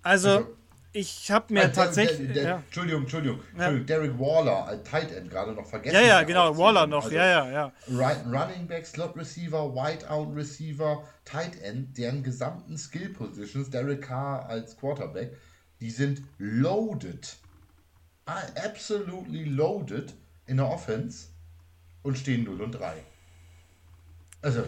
[0.02, 0.58] Also, also
[0.96, 2.28] ich habe mir äh, tatsächlich.
[2.28, 2.56] Der, der, ja.
[2.58, 3.66] Entschuldigung, Entschuldigung, ja.
[3.68, 5.96] Entschuldigung, Derek Waller als Tight End gerade noch vergessen.
[5.96, 7.72] Ja, ja, genau, Waller noch, also, ja, ja, ja.
[8.26, 14.78] Running Back, Slot Receiver, Whiteout Receiver, Tight End, deren gesamten Skill Positions, Derek Carr als
[14.78, 15.36] Quarterback,
[15.80, 17.38] die sind loaded.
[18.26, 20.14] Absolutely loaded
[20.46, 21.28] in der Offense
[22.04, 22.94] und stehen 0 und 3.
[24.44, 24.64] Also,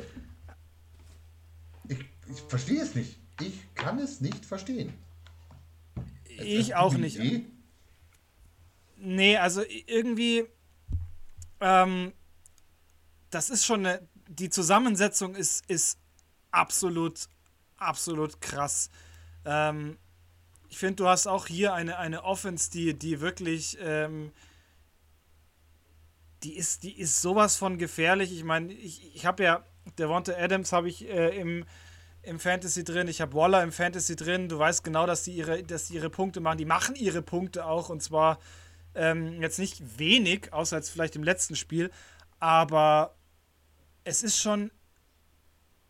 [1.88, 3.18] ich, ich verstehe es nicht.
[3.40, 4.94] Ich kann es nicht verstehen.
[6.42, 7.20] Ich auch nicht.
[8.98, 10.46] nee, also irgendwie,
[11.60, 12.14] ähm,
[13.30, 16.00] das ist schon eine, die Zusammensetzung ist, ist
[16.52, 17.28] absolut,
[17.78, 18.90] absolut krass.
[19.46, 19.98] Ähm,
[20.70, 24.32] ich finde, du hast auch hier eine, eine Offense, die, die wirklich, ähm,
[26.44, 28.32] die ist, die ist sowas von gefährlich.
[28.32, 29.64] Ich meine, ich, ich habe ja,
[29.98, 31.66] der Devonta Adams habe ich äh, im,
[32.26, 34.50] im Fantasy drin, ich habe Waller im Fantasy drin.
[34.50, 36.58] Du weißt genau, dass die ihre, dass die ihre Punkte machen.
[36.58, 38.40] Die machen ihre Punkte auch und zwar
[38.96, 41.92] ähm, jetzt nicht wenig, außer jetzt vielleicht im letzten Spiel,
[42.40, 43.16] aber
[44.04, 44.72] es ist schon,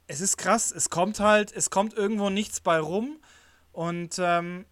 [0.08, 0.71] es ist krass.
[0.71, 3.19] Es kommt halt, es kommt irgendwo nichts bei rum
[3.71, 4.65] und ähm,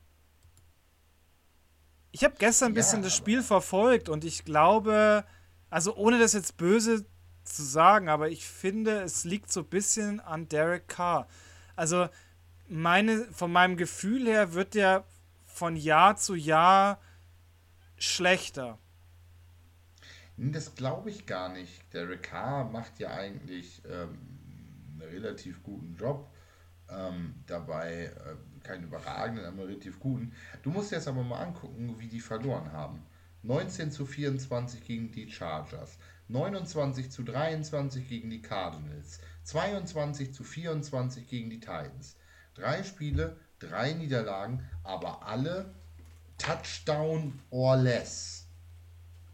[2.11, 5.25] ich habe gestern ein bisschen ja, das Spiel verfolgt und ich glaube,
[5.69, 7.05] also ohne das jetzt böse
[7.43, 11.27] zu sagen, aber ich finde, es liegt so ein bisschen an Derek Carr.
[11.75, 12.09] Also
[12.67, 15.05] meine, von meinem Gefühl her wird der
[15.45, 16.99] von Jahr zu Jahr
[17.97, 18.79] schlechter.
[20.37, 21.93] Das glaube ich gar nicht.
[21.93, 24.17] Derek Carr macht ja eigentlich ähm,
[24.93, 26.31] einen relativ guten Job
[26.89, 28.05] ähm, dabei.
[28.05, 30.33] Äh, keinen überragenden, aber relativ guten.
[30.63, 33.05] Du musst jetzt aber mal angucken, wie die verloren haben.
[33.43, 35.97] 19 zu 24 gegen die Chargers,
[36.29, 42.15] 29 zu 23 gegen die Cardinals, 22 zu 24 gegen die Titans.
[42.53, 45.73] Drei Spiele, drei Niederlagen, aber alle
[46.37, 48.47] Touchdown or less.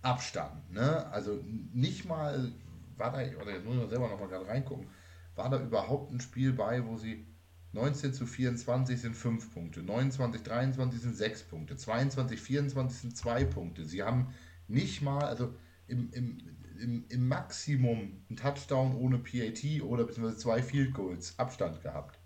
[0.02, 0.72] Abstand.
[0.72, 1.08] Ne?
[1.12, 1.44] Also
[1.74, 2.52] nicht mal,
[2.98, 4.88] war da, oder jetzt muss ich selber noch mal gerade reingucken,
[5.36, 7.26] war da überhaupt ein Spiel bei, wo sie
[7.74, 13.46] 19 zu 24 sind 5 Punkte, 29, 23 sind 6 Punkte, 22, 24 sind 2
[13.46, 13.86] Punkte.
[13.86, 14.34] Sie haben
[14.68, 15.54] nicht mal, also
[15.88, 16.38] im, im,
[16.80, 22.20] im, im Maximum einen Touchdown ohne PAT oder beziehungsweise zwei Field Goals Abstand gehabt.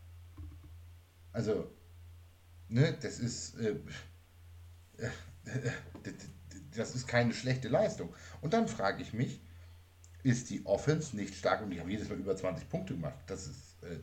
[1.32, 1.72] Also,
[2.68, 3.76] ne, das ist, äh,
[4.98, 5.10] äh,
[6.76, 8.14] das ist keine schlechte Leistung.
[8.42, 9.42] Und dann frage ich mich,
[10.24, 13.18] ist die Offense nicht stark und die haben jedes Mal über 20 Punkte gemacht.
[13.28, 14.00] Das ist, äh,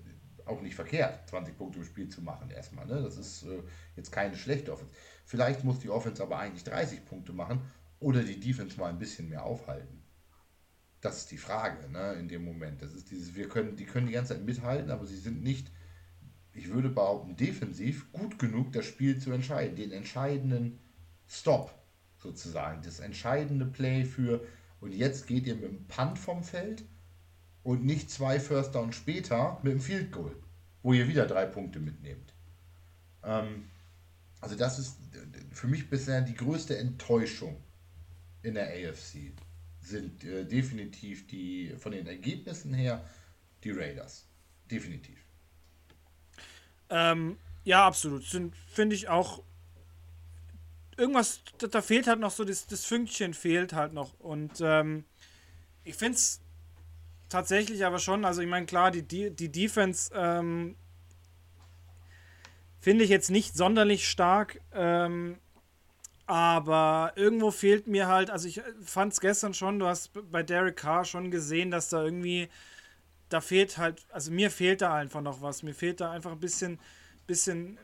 [0.50, 2.86] auch nicht verkehrt, 20 Punkte im Spiel zu machen erstmal.
[2.86, 3.02] Ne?
[3.02, 3.62] Das ist äh,
[3.96, 4.92] jetzt keine schlechte Offense.
[5.24, 7.60] Vielleicht muss die Offense aber eigentlich 30 Punkte machen
[8.00, 9.99] oder die Defense mal ein bisschen mehr aufhalten.
[11.00, 12.82] Das ist die Frage ne, in dem Moment.
[12.82, 15.70] Das ist dieses, wir können, die können die ganze Zeit mithalten, aber sie sind nicht,
[16.52, 19.76] ich würde behaupten, defensiv gut genug, das Spiel zu entscheiden.
[19.76, 20.78] Den entscheidenden
[21.26, 21.74] Stop
[22.18, 24.44] sozusagen, das entscheidende Play für,
[24.80, 26.84] und jetzt geht ihr mit dem Punt vom Feld
[27.62, 30.36] und nicht zwei First Down später mit dem Field Goal,
[30.82, 32.34] wo ihr wieder drei Punkte mitnehmt.
[33.22, 33.70] Ähm,
[34.40, 34.98] also das ist
[35.50, 37.56] für mich bisher die größte Enttäuschung
[38.42, 39.32] in der AFC.
[39.82, 43.04] Sind äh, definitiv die, von den Ergebnissen her,
[43.64, 44.26] die Raiders.
[44.70, 45.18] Definitiv.
[46.90, 48.24] Ähm, ja, absolut.
[48.68, 49.42] Finde ich auch.
[50.96, 54.18] Irgendwas, da, da, fehlt halt noch so, das, das Fünkchen fehlt halt noch.
[54.20, 55.04] Und ähm,
[55.84, 56.40] ich finde es
[57.30, 60.76] tatsächlich aber schon, also ich meine, klar, die, die, die Defense ähm,
[62.80, 65.38] finde ich jetzt nicht sonderlich stark, ähm,
[66.30, 70.76] aber irgendwo fehlt mir halt, also ich fand es gestern schon, du hast bei Derek
[70.76, 72.48] Carr schon gesehen, dass da irgendwie,
[73.30, 76.38] da fehlt halt, also mir fehlt da einfach noch was, mir fehlt da einfach ein
[76.38, 76.78] bisschen,
[77.26, 77.80] bisschen,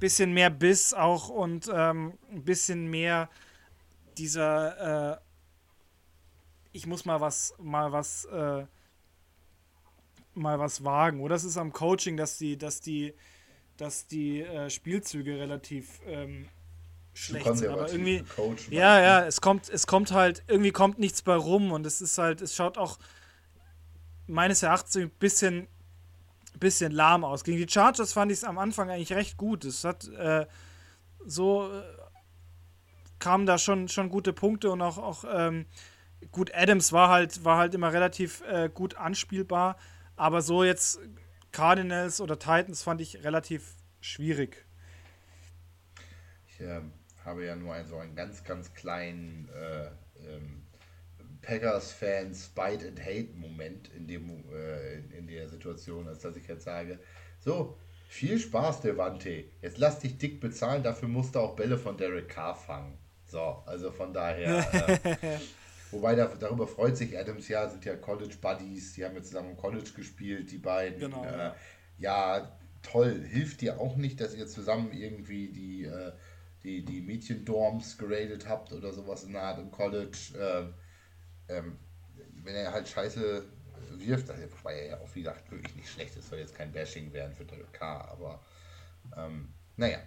[0.00, 3.28] bisschen mehr Biss auch und ähm, ein bisschen mehr
[4.16, 5.20] dieser, äh,
[6.72, 8.64] ich muss mal was, mal was, äh,
[10.32, 11.20] mal was wagen.
[11.20, 13.12] Oder es ist am Coaching, dass die, dass die,
[13.76, 16.48] dass die äh, Spielzüge relativ ähm,
[17.14, 17.46] schlecht.
[17.46, 21.72] Aber irgendwie, Coach, ja, ja, es kommt, es kommt halt, irgendwie kommt nichts bei rum
[21.72, 22.98] und es ist halt, es schaut auch
[24.26, 25.68] meines Erachtens ein bisschen,
[26.58, 27.44] bisschen lahm aus.
[27.44, 29.64] Gegen die Chargers fand ich es am Anfang eigentlich recht gut.
[29.64, 30.46] Es hat äh,
[31.24, 31.82] so äh,
[33.18, 35.66] kamen da schon, schon gute Punkte und auch, auch ähm,
[36.30, 39.76] gut, Adams war halt, war halt immer relativ äh, gut anspielbar.
[40.16, 41.00] Aber so jetzt
[41.52, 44.64] Cardinals oder Titans fand ich relativ schwierig.
[46.58, 46.80] Äh,
[47.24, 49.86] habe ja nur einen, so einen ganz, ganz kleinen äh,
[50.26, 50.62] ähm,
[51.42, 56.98] Packers-Fans Bite and Hate-Moment in, äh, in, in der Situation, als dass ich jetzt sage,
[57.40, 57.76] so,
[58.12, 59.44] viel Spaß, Devante.
[59.62, 62.98] Jetzt lass dich dick bezahlen, dafür musst du auch Bälle von Derek Carr fangen.
[63.24, 64.66] So, also von daher.
[65.22, 65.38] Äh,
[65.96, 69.50] Wobei da, darüber freut sich Adams ja, sind ja College Buddies, die haben ja zusammen
[69.50, 70.98] im College gespielt, die beiden.
[70.98, 71.22] Genau.
[71.22, 71.52] Äh,
[71.98, 73.22] ja, toll.
[73.28, 76.12] Hilft dir auch nicht, dass ihr zusammen irgendwie die, äh,
[76.64, 80.18] die, die Mädchendorms geradet habt oder sowas in der Art im College.
[80.38, 80.74] Ähm,
[81.48, 81.78] ähm,
[82.44, 83.44] wenn er halt Scheiße
[83.98, 86.72] wirft, also, wobei er ja auch, wie gesagt, wirklich nicht schlecht ist, soll jetzt kein
[86.72, 88.40] Bashing werden für K, aber
[89.16, 89.98] ähm, naja.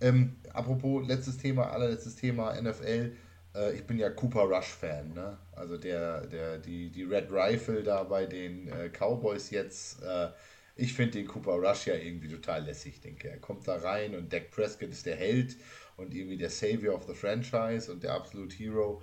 [0.00, 3.16] Ähm, apropos letztes Thema, allerletztes Thema NFL.
[3.54, 5.38] Äh, ich bin ja Cooper Rush-Fan, ne?
[5.52, 10.02] Also der, der, die, die Red Rifle da bei den äh, Cowboys jetzt.
[10.02, 10.30] Äh,
[10.74, 13.38] ich finde den Cooper Rush ja irgendwie total lässig, denke er.
[13.38, 15.56] kommt da rein und Dak Prescott ist der Held
[15.96, 19.02] und irgendwie der Savior of the Franchise und der Absolute Hero.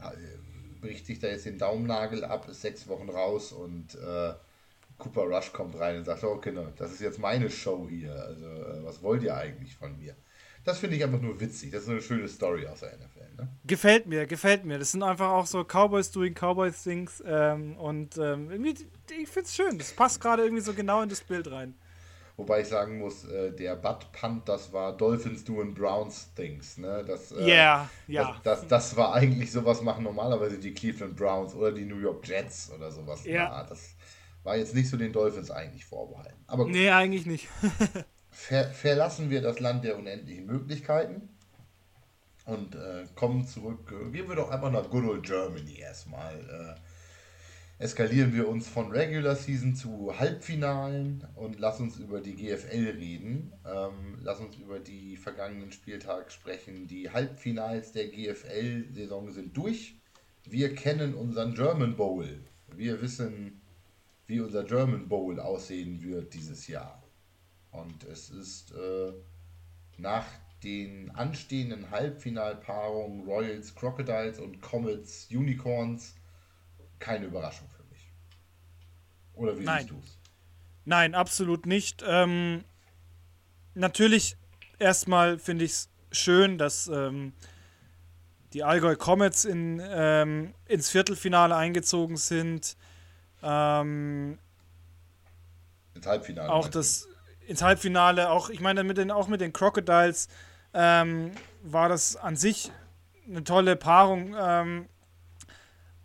[0.00, 0.16] Äh,
[0.80, 4.32] bricht sich da jetzt den Daumennagel ab, ist sechs Wochen raus und äh,
[4.98, 8.12] Cooper Rush kommt rein und sagt, okay, no, das ist jetzt meine Show hier.
[8.12, 10.14] Also, äh, was wollt ihr eigentlich von mir?
[10.64, 11.70] Das finde ich einfach nur witzig.
[11.70, 13.36] Das ist eine schöne Story aus der NFL.
[13.38, 13.48] Ne?
[13.64, 14.78] Gefällt mir, gefällt mir.
[14.78, 17.22] Das sind einfach auch so Cowboys doing Cowboys Things.
[17.24, 18.74] Ähm, und ähm, irgendwie,
[19.18, 19.78] ich finde es schön.
[19.78, 21.74] Das passt gerade irgendwie so genau in das Bild rein.
[22.38, 26.78] Wobei ich sagen muss, äh, der Butt Punt, das war Dolphins doing Browns Things.
[26.78, 27.04] Ne?
[27.04, 28.40] Das, äh, yeah, ja.
[28.44, 32.28] Das, das, das, war eigentlich sowas machen normalerweise die Cleveland Browns oder die New York
[32.28, 33.24] Jets oder sowas.
[33.24, 33.48] Ja.
[33.48, 33.96] Na, das
[34.44, 36.44] war jetzt nicht so den Dolphins eigentlich vorbehalten.
[36.46, 36.74] Aber gut.
[36.74, 37.48] Nee, eigentlich nicht.
[38.30, 41.30] ver verlassen wir das Land der unendlichen Möglichkeiten
[42.44, 43.92] und äh, kommen zurück.
[43.92, 46.78] Äh, gehen wir doch einfach nach Good Old Germany erstmal.
[47.80, 53.52] Eskalieren wir uns von Regular Season zu Halbfinalen und lass uns über die GFL reden.
[53.64, 56.88] Ähm, lass uns über die vergangenen Spieltage sprechen.
[56.88, 59.94] Die Halbfinals der GFL-Saison sind durch.
[60.44, 62.40] Wir kennen unseren German Bowl.
[62.74, 63.60] Wir wissen,
[64.26, 67.00] wie unser German Bowl aussehen wird dieses Jahr.
[67.70, 69.12] Und es ist äh,
[69.98, 70.26] nach
[70.64, 76.17] den anstehenden Halbfinalpaarungen Royals Crocodiles und Comets Unicorns
[76.98, 78.12] keine Überraschung für mich.
[79.34, 79.80] Oder wie Nein.
[79.80, 80.18] siehst du es?
[80.84, 82.02] Nein, absolut nicht.
[82.06, 82.64] Ähm,
[83.74, 84.36] natürlich,
[84.78, 87.34] erstmal finde ich es schön, dass ähm,
[88.54, 92.76] die Allgäu Comets in, ähm, ins Viertelfinale eingezogen sind.
[93.42, 94.38] Ähm,
[95.94, 96.50] ins Halbfinale.
[96.50, 97.06] Auch das,
[97.46, 100.28] ins Halbfinale, auch, ich meine, mit den, auch mit den Crocodiles
[100.72, 101.32] ähm,
[101.62, 102.72] war das an sich
[103.26, 104.34] eine tolle Paarung.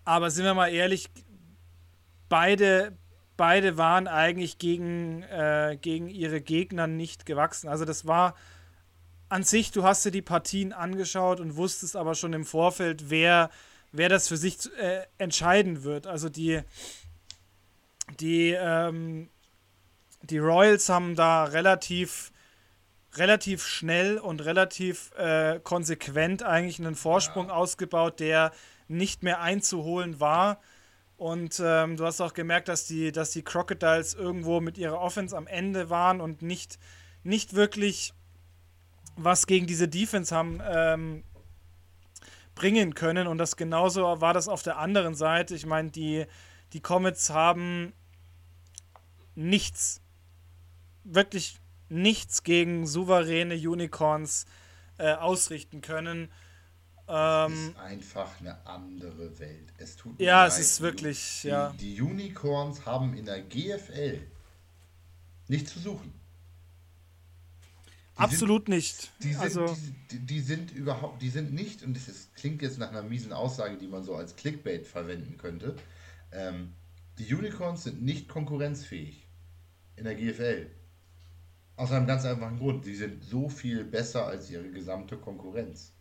[0.05, 1.09] Aber sind wir mal ehrlich,
[2.29, 2.97] beide,
[3.37, 7.67] beide waren eigentlich gegen, äh, gegen ihre Gegner nicht gewachsen.
[7.67, 8.35] Also das war
[9.29, 13.49] an sich, du hast dir die Partien angeschaut und wusstest aber schon im Vorfeld, wer,
[13.91, 16.05] wer das für sich äh, entscheiden wird.
[16.07, 16.61] Also die,
[18.19, 19.29] die ähm,
[20.23, 22.31] die Royals haben da relativ,
[23.15, 27.53] relativ schnell und relativ äh, konsequent eigentlich einen Vorsprung ja.
[27.53, 28.51] ausgebaut, der
[28.93, 30.59] nicht mehr einzuholen war.
[31.17, 35.35] Und ähm, du hast auch gemerkt, dass die, dass die Crocodiles irgendwo mit ihrer Offense
[35.37, 36.79] am Ende waren und nicht,
[37.23, 38.13] nicht wirklich
[39.15, 41.23] was gegen diese Defense haben ähm,
[42.55, 43.27] bringen können.
[43.27, 45.55] Und das genauso war das auf der anderen Seite.
[45.55, 46.25] Ich meine, die,
[46.73, 47.93] die Comets haben
[49.35, 50.01] nichts
[51.03, 54.45] wirklich nichts gegen souveräne Unicorns
[54.97, 56.31] äh, ausrichten können.
[57.15, 59.71] Ähm, es ist einfach eine andere Welt.
[59.77, 60.53] Es tut ja, leid.
[60.53, 61.71] es ist wirklich, die, ja.
[61.79, 64.19] Die Unicorns haben in der GFL
[65.47, 66.11] nichts zu suchen.
[68.15, 69.11] Die Absolut sind, nicht.
[69.21, 69.77] Die sind, also,
[70.09, 73.31] die, die, sind überhaupt, die sind nicht, und das ist, klingt jetzt nach einer miesen
[73.31, 75.75] Aussage, die man so als Clickbait verwenden könnte.
[76.31, 76.73] Ähm,
[77.19, 79.27] die Unicorns sind nicht konkurrenzfähig
[79.97, 80.67] in der GFL.
[81.75, 82.85] Aus einem ganz einfachen Grund.
[82.85, 85.93] Sie sind so viel besser als ihre gesamte Konkurrenz.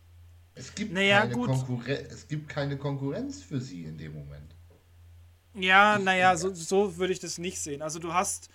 [0.55, 4.55] Es gibt, naja, keine, Konkurren es gibt keine Konkurrenz für sie in dem Moment.
[5.55, 7.81] Ja, naja, so, so würde ich das nicht sehen.
[7.81, 8.49] Also du hast,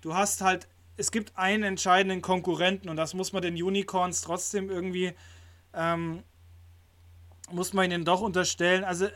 [0.00, 4.70] du hast halt, es gibt einen entscheidenden Konkurrenten und das muss man den Unicorns trotzdem
[4.70, 5.12] irgendwie,
[5.72, 6.22] ähm,
[7.50, 8.84] muss man ihnen doch unterstellen.
[8.84, 9.08] Also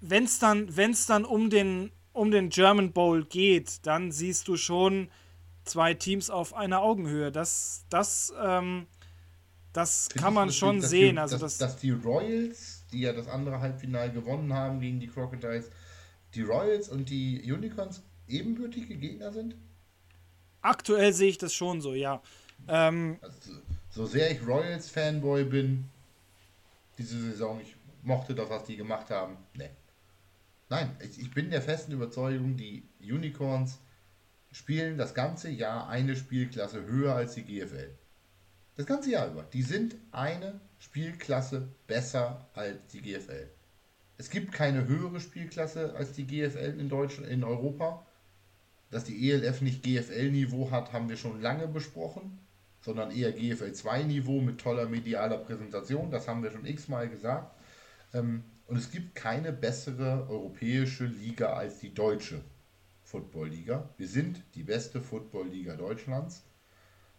[0.00, 4.56] wenn es dann, wenn's dann um den, um den German Bowl geht, dann siehst du
[4.56, 5.08] schon,
[5.64, 7.30] zwei Teams auf einer Augenhöhe.
[7.30, 8.86] Das, das, ähm,
[9.72, 11.16] das kann man schon sehen.
[11.16, 15.06] Die, also dass, dass die Royals, die ja das andere Halbfinale gewonnen haben gegen die
[15.06, 15.70] Crocodiles,
[16.34, 19.54] die Royals und die Unicorns ebenbürtige Gegner sind?
[20.62, 22.20] Aktuell sehe ich das schon so, ja.
[22.68, 23.52] Ähm, also,
[23.90, 25.84] so sehr ich Royals-Fanboy bin,
[26.98, 29.36] diese Saison, ich mochte das, was die gemacht haben.
[29.54, 29.70] Nee.
[30.68, 33.78] Nein, ich, ich bin der festen Überzeugung, die Unicorns
[34.52, 37.90] spielen das ganze Jahr eine Spielklasse höher als die GFL.
[38.80, 39.42] Das ganze Jahr über.
[39.42, 43.46] Die sind eine Spielklasse besser als die GFL.
[44.16, 48.06] Es gibt keine höhere Spielklasse als die GFL in Deutschland, in Europa.
[48.90, 52.38] Dass die ELF nicht GFL-Niveau hat, haben wir schon lange besprochen,
[52.80, 56.10] sondern eher GFL 2-Niveau mit toller medialer Präsentation.
[56.10, 57.54] Das haben wir schon x-mal gesagt.
[58.14, 62.40] Ähm, und es gibt keine bessere europäische Liga als die deutsche.
[63.04, 63.90] Football-Liga.
[63.98, 66.44] Wir sind die beste Football-Liga Deutschlands.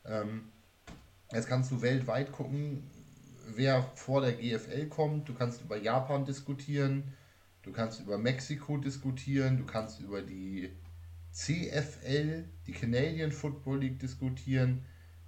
[0.06, 0.50] Ähm,
[1.32, 2.84] jetzt kannst du weltweit gucken.
[3.54, 7.14] wer vor der GFL kommt, du kannst über Japan diskutieren,
[7.64, 10.70] du kannst über Mexiko diskutieren, du kannst über die
[11.32, 14.86] CFL, die Canadian Football League diskutieren.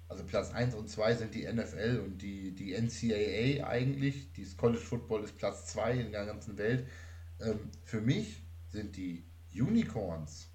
[0.08, 4.32] Also Platz 1 und 2 sind die NFL und die, die NCAA eigentlich.
[4.32, 6.86] Dieses College Football ist Platz 2 in der ganzen Welt.
[7.40, 10.50] Ähm, für mich sind die Unicorns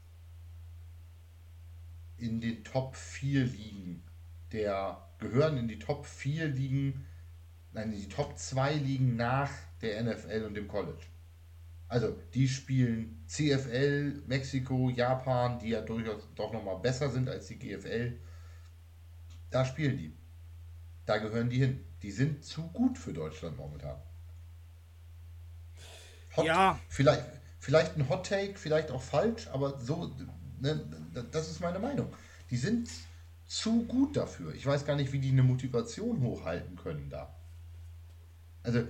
[2.17, 4.03] in den Top 4 Ligen
[4.51, 7.05] der gehören in die Top 4 Ligen,
[7.73, 11.03] nein, in die Top 2 Ligen nach der NFL und dem College.
[11.87, 17.57] Also die spielen CFL, Mexiko, Japan, die ja durchaus doch nochmal besser sind als die
[17.57, 18.19] GFL.
[19.49, 20.15] Da spielen die.
[21.05, 21.83] Da gehören die hin.
[22.03, 23.99] Die sind zu gut für Deutschland momentan.
[26.37, 26.79] Hot, ja.
[26.89, 27.25] Vielleicht,
[27.59, 30.15] vielleicht ein Hot Take, vielleicht auch falsch, aber so,
[30.59, 30.85] ne,
[31.31, 32.13] das ist meine Meinung.
[32.51, 32.87] Die sind
[33.49, 34.53] zu gut dafür.
[34.53, 37.35] Ich weiß gar nicht, wie die eine Motivation hochhalten können da.
[38.61, 38.83] Also,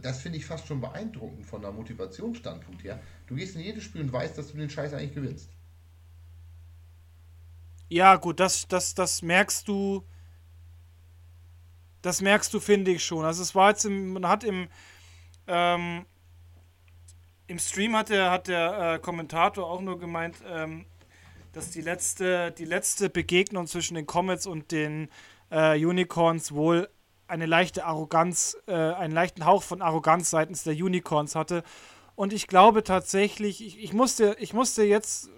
[0.00, 3.00] das finde ich fast schon beeindruckend von der Motivationsstandpunkt her.
[3.26, 5.50] Du gehst in jedes Spiel und weißt, dass du den Scheiß eigentlich gewinnst.
[7.88, 10.04] Ja, gut, das, das, das merkst du.
[12.00, 13.24] Das merkst du, finde ich schon.
[13.24, 14.68] Also es war jetzt im, man hat im,
[15.48, 16.06] ähm,
[17.48, 20.86] im Stream hat der, hat der äh, Kommentator auch nur gemeint, ähm,
[21.54, 25.08] dass die letzte, die letzte Begegnung zwischen den Comets und den
[25.50, 26.88] äh, Unicorns wohl
[27.26, 31.62] eine leichte Arroganz, äh, einen leichten Hauch von Arroganz seitens der Unicorns hatte.
[32.16, 35.30] Und ich glaube tatsächlich, ich, ich, musste, ich musste jetzt,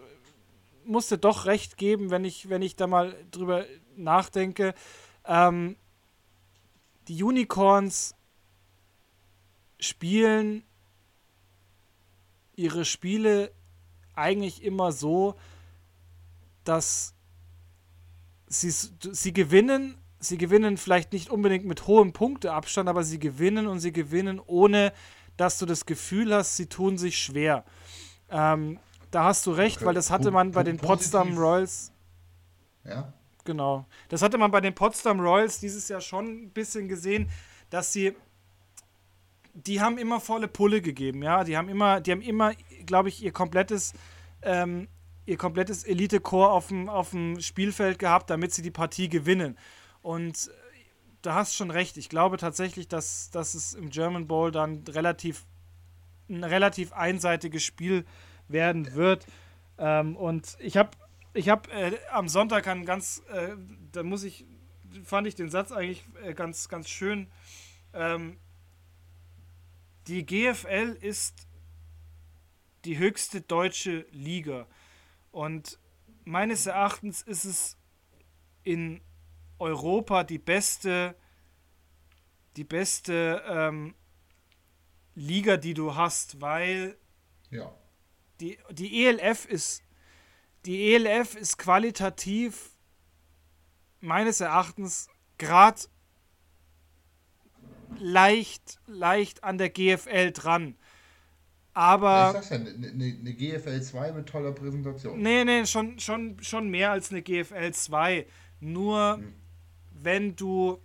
[0.85, 4.74] musste doch recht geben, wenn ich, wenn ich da mal drüber nachdenke.
[5.26, 5.76] Ähm,
[7.09, 8.14] die Unicorns
[9.79, 10.64] spielen
[12.57, 13.52] ihre Spiele
[14.14, 15.37] eigentlich immer so,
[16.68, 17.14] dass
[18.46, 23.81] sie, sie gewinnen, sie gewinnen vielleicht nicht unbedingt mit hohem Punkteabstand, aber sie gewinnen und
[23.81, 24.92] sie gewinnen, ohne
[25.37, 27.64] dass du das Gefühl hast, sie tun sich schwer.
[28.31, 28.79] Ähm,
[29.11, 29.87] da hast du recht, okay.
[29.87, 31.92] weil das hatte man bei den Potsdam Royals.
[32.85, 33.12] Ja.
[33.44, 33.87] Genau.
[34.09, 37.31] Das hatte man bei den Potsdam Royals dieses Jahr schon ein bisschen gesehen,
[37.70, 38.14] dass sie
[39.57, 41.42] die haben immer volle Pulle gegeben, ja.
[41.42, 42.52] Die haben immer, die haben immer,
[42.85, 43.94] glaube ich, ihr komplettes
[44.42, 44.88] ähm,
[45.26, 49.58] ihr komplettes Elite-Core auf dem, auf dem Spielfeld gehabt, damit sie die Partie gewinnen.
[50.02, 50.50] Und äh,
[51.22, 51.96] da hast schon recht.
[51.96, 55.44] Ich glaube tatsächlich, dass, dass es im German Bowl dann relativ
[56.28, 58.04] ein relativ einseitiges Spiel
[58.48, 59.26] werden wird.
[59.78, 60.90] Ähm, und ich habe
[61.34, 63.56] ich hab, äh, am Sonntag einen ganz, äh,
[63.92, 64.46] da muss ich,
[65.04, 67.28] fand ich den Satz eigentlich äh, ganz, ganz schön.
[67.92, 68.38] Ähm,
[70.06, 71.46] die GFL ist
[72.84, 74.66] die höchste deutsche Liga.
[75.37, 75.79] Und
[76.25, 77.77] meines Erachtens ist es
[78.62, 79.03] in
[79.59, 81.14] Europa die beste,
[82.57, 83.94] die beste ähm,
[85.14, 86.96] Liga, die du hast, weil
[87.51, 87.70] ja.
[88.40, 89.83] die, die ELF ist
[90.64, 92.70] die ELF ist qualitativ
[94.01, 95.83] meines Erachtens gerade
[97.99, 100.79] leicht, leicht an der GFL dran.
[101.76, 102.28] Aber.
[102.28, 105.20] Ich sag's ja, eine, eine GFL 2 mit toller Präsentation.
[105.20, 108.26] Nee, nee, schon, schon, schon mehr als eine GFL 2.
[108.60, 109.34] Nur hm.
[109.92, 110.78] wenn du,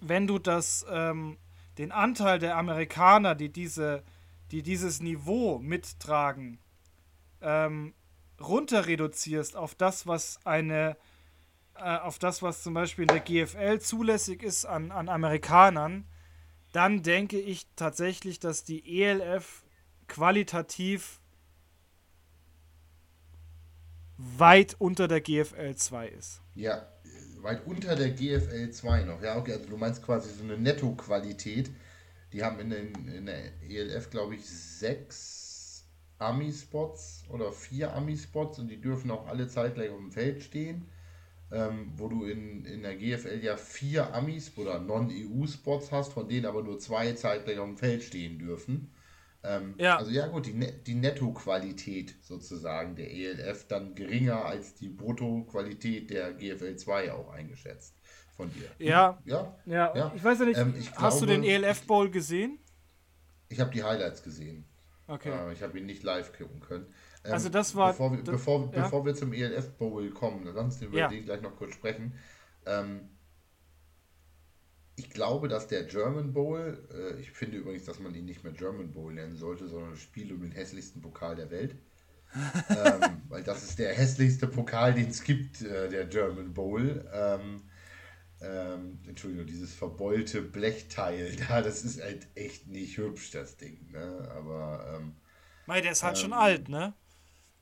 [0.00, 1.36] wenn du das, ähm,
[1.76, 4.02] den Anteil der Amerikaner, die diese,
[4.50, 6.58] die dieses Niveau mittragen,
[7.42, 7.92] ähm,
[8.40, 10.96] runter reduzierst auf das, was eine,
[11.74, 16.06] äh, auf das, was zum Beispiel in der GFL zulässig ist an, an Amerikanern,
[16.72, 19.61] dann denke ich tatsächlich, dass die ELF
[20.12, 21.20] qualitativ
[24.18, 26.42] weit unter der GFL 2 ist.
[26.54, 26.86] Ja,
[27.40, 29.22] weit unter der GFL 2 noch.
[29.22, 31.70] Ja, okay, also du meinst quasi so eine Netto-Qualität.
[32.34, 35.84] Die haben in, den, in der ELF, glaube ich, sechs
[36.18, 40.86] Ami-Spots oder vier Ami-Spots und die dürfen auch alle zeitgleich auf dem Feld stehen.
[41.50, 46.46] Ähm, wo du in, in der GFL ja vier Amis oder Non-EU-Spots hast, von denen
[46.46, 48.90] aber nur zwei zeitgleich auf dem Feld stehen dürfen.
[49.44, 49.96] Ähm, ja.
[49.96, 56.34] Also ja gut, die, die Netto-Qualität sozusagen der ELF dann geringer als die Brutto-Qualität der
[56.34, 57.96] GFL 2 auch eingeschätzt
[58.36, 58.68] von dir.
[58.78, 59.18] Ja.
[59.24, 59.56] Ja.
[59.66, 59.96] Ja.
[59.96, 60.12] ja.
[60.14, 62.58] Ich weiß ja nicht, ähm, hast glaube, du den ELF Bowl gesehen?
[63.48, 64.64] Ich habe die Highlights gesehen.
[65.08, 65.30] Okay.
[65.30, 66.86] Äh, ich habe ihn nicht live gucken können.
[67.24, 67.88] Ähm, also das war...
[67.88, 68.82] Bevor wir, das, bevor, ja.
[68.82, 72.14] bevor wir zum ELF Bowl kommen, lass uns über den gleich noch kurz sprechen.
[72.64, 73.08] Ähm,
[74.96, 78.52] ich glaube, dass der German Bowl, äh, ich finde übrigens, dass man ihn nicht mehr
[78.52, 81.76] German Bowl nennen sollte, sondern Spiel um den hässlichsten Pokal der Welt.
[82.70, 87.06] ähm, weil das ist der hässlichste Pokal, den es gibt, äh, der German Bowl.
[87.12, 87.62] Ähm,
[88.40, 94.28] ähm, Entschuldigung, dieses verbeulte Blechteil da, das ist halt echt nicht hübsch, das Ding, ne?
[94.34, 95.14] Aber, ähm,
[95.66, 96.94] Mei, der ist halt ähm, schon alt, ne?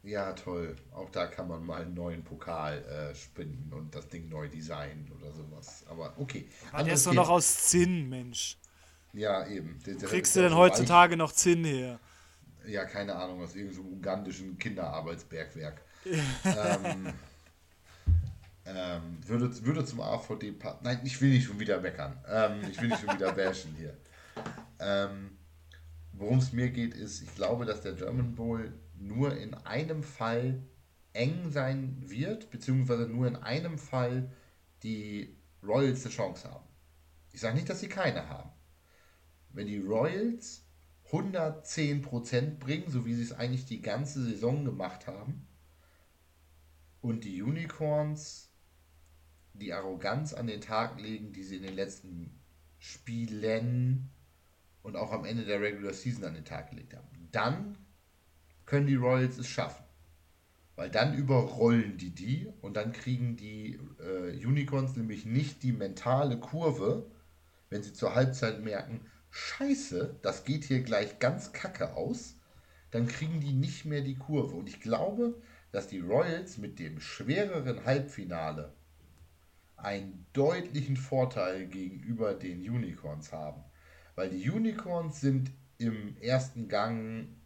[0.02, 0.76] Ja, toll.
[0.92, 5.10] Auch da kann man mal einen neuen Pokal äh, spinnen und das Ding neu designen
[5.18, 5.84] oder sowas.
[5.90, 6.48] Aber okay.
[6.72, 8.56] Aber der ist doch noch aus Zinn, Mensch.
[9.12, 9.78] Ja, eben.
[9.84, 11.18] Der, der Kriegst du denn heutzutage weich.
[11.18, 12.00] noch Zinn her?
[12.66, 15.82] Ja, keine Ahnung, aus irgendeinem ugandischen Kinderarbeitsbergwerk.
[16.44, 17.12] ähm,
[18.64, 20.78] ähm, würde, würde zum AVD passen.
[20.82, 22.16] Nein, ich will nicht schon wieder meckern.
[22.26, 23.96] Ähm, ich will nicht schon wieder bashen hier.
[24.78, 25.36] Ähm,
[26.12, 30.62] Worum es mir geht, ist, ich glaube, dass der German Bowl nur in einem Fall
[31.12, 34.30] eng sein wird, beziehungsweise nur in einem Fall
[34.82, 36.68] die Royals eine Chance haben.
[37.32, 38.50] Ich sage nicht, dass sie keine haben.
[39.52, 40.64] Wenn die Royals
[41.10, 45.46] 110% bringen, so wie sie es eigentlich die ganze Saison gemacht haben,
[47.00, 48.50] und die Unicorns
[49.54, 52.38] die Arroganz an den Tag legen, die sie in den letzten
[52.78, 54.10] Spielen
[54.82, 57.76] und auch am Ende der Regular Season an den Tag gelegt haben, dann
[58.70, 59.84] können die Royals es schaffen.
[60.76, 66.38] Weil dann überrollen die die und dann kriegen die äh, Unicorns nämlich nicht die mentale
[66.38, 67.10] Kurve,
[67.68, 69.00] wenn sie zur Halbzeit merken,
[69.30, 72.36] scheiße, das geht hier gleich ganz kacke aus,
[72.92, 74.54] dann kriegen die nicht mehr die Kurve.
[74.54, 75.34] Und ich glaube,
[75.72, 78.72] dass die Royals mit dem schwereren Halbfinale
[79.76, 83.64] einen deutlichen Vorteil gegenüber den Unicorns haben.
[84.14, 87.39] Weil die Unicorns sind im ersten Gang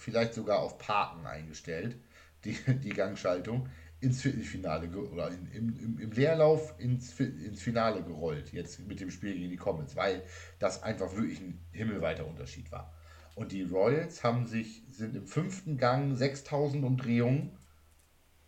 [0.00, 1.96] vielleicht sogar auf Parken eingestellt,
[2.44, 3.68] die, die Gangschaltung,
[4.00, 9.34] ins Viertelfinale oder in, im, im, Leerlauf ins, ins Finale gerollt, jetzt mit dem Spiel
[9.34, 10.22] gegen die Comets, weil
[10.58, 12.94] das einfach wirklich ein himmelweiter Unterschied war.
[13.34, 17.50] Und die Royals haben sich, sind im fünften Gang 6000 Umdrehungen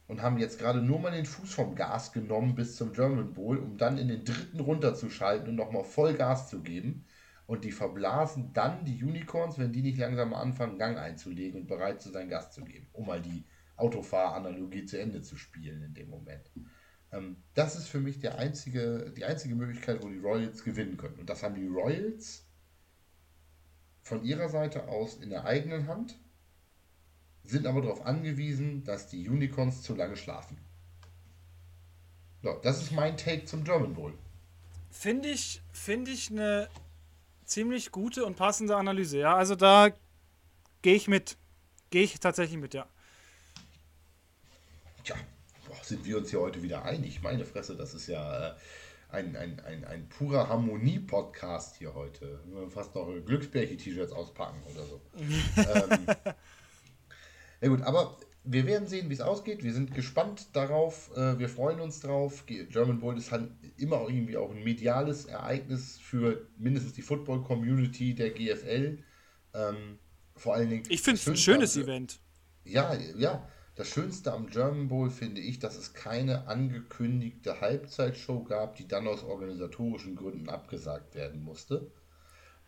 [0.07, 3.59] und haben jetzt gerade nur mal den Fuß vom Gas genommen bis zum German Bowl,
[3.59, 7.05] um dann in den dritten runterzuschalten und nochmal voll Gas zu geben.
[7.53, 12.01] Und die verblasen dann die Unicorns, wenn die nicht langsam anfangen, Gang einzulegen und bereit
[12.01, 13.45] zu sein, Gas zu geben, um mal die
[13.77, 16.51] Autofahranalogie zu Ende zu spielen in dem Moment.
[17.13, 21.19] Ähm, das ist für mich der einzige, die einzige Möglichkeit, wo die Royals gewinnen können.
[21.19, 22.47] Und das haben die Royals
[24.01, 26.19] von ihrer Seite aus in der eigenen Hand
[27.45, 30.57] sind aber darauf angewiesen, dass die Unicorns zu lange schlafen.
[32.43, 34.15] So, das ist mein Take zum German Bowl.
[34.91, 36.71] Finde ich, find ich eine
[37.53, 39.19] ziemlich gute und passende Analyse.
[39.19, 39.91] Ja, also da
[40.81, 41.37] gehe ich mit.
[41.91, 42.87] Gehe ich tatsächlich mit, ja.
[45.05, 45.15] Tja,
[45.69, 47.23] boah, sind wir uns hier heute wieder einig.
[47.23, 48.55] Meine Fresse, das ist ja äh,
[49.11, 52.41] ein, ein, ein, ein purer Harmonie-Podcast hier heute.
[52.47, 55.01] Wir fast noch Glücksbärchen-T-Shirts auspacken oder so.
[55.17, 56.07] ähm,
[57.61, 59.62] ja gut, aber wir werden sehen, wie es ausgeht.
[59.62, 61.11] Wir sind gespannt darauf.
[61.16, 62.45] Äh, wir freuen uns drauf.
[62.47, 68.14] German Bowl ist halt immer auch irgendwie auch ein mediales Ereignis für mindestens die Football-Community
[68.14, 68.99] der GFL.
[69.55, 69.99] Ähm,
[70.34, 70.82] vor allen Dingen.
[70.88, 72.18] Ich finde es ein schönes am, Event.
[72.64, 73.47] Ja, ja.
[73.74, 79.07] Das Schönste am German Bowl finde ich, dass es keine angekündigte Halbzeitshow gab, die dann
[79.07, 81.90] aus organisatorischen Gründen abgesagt werden musste.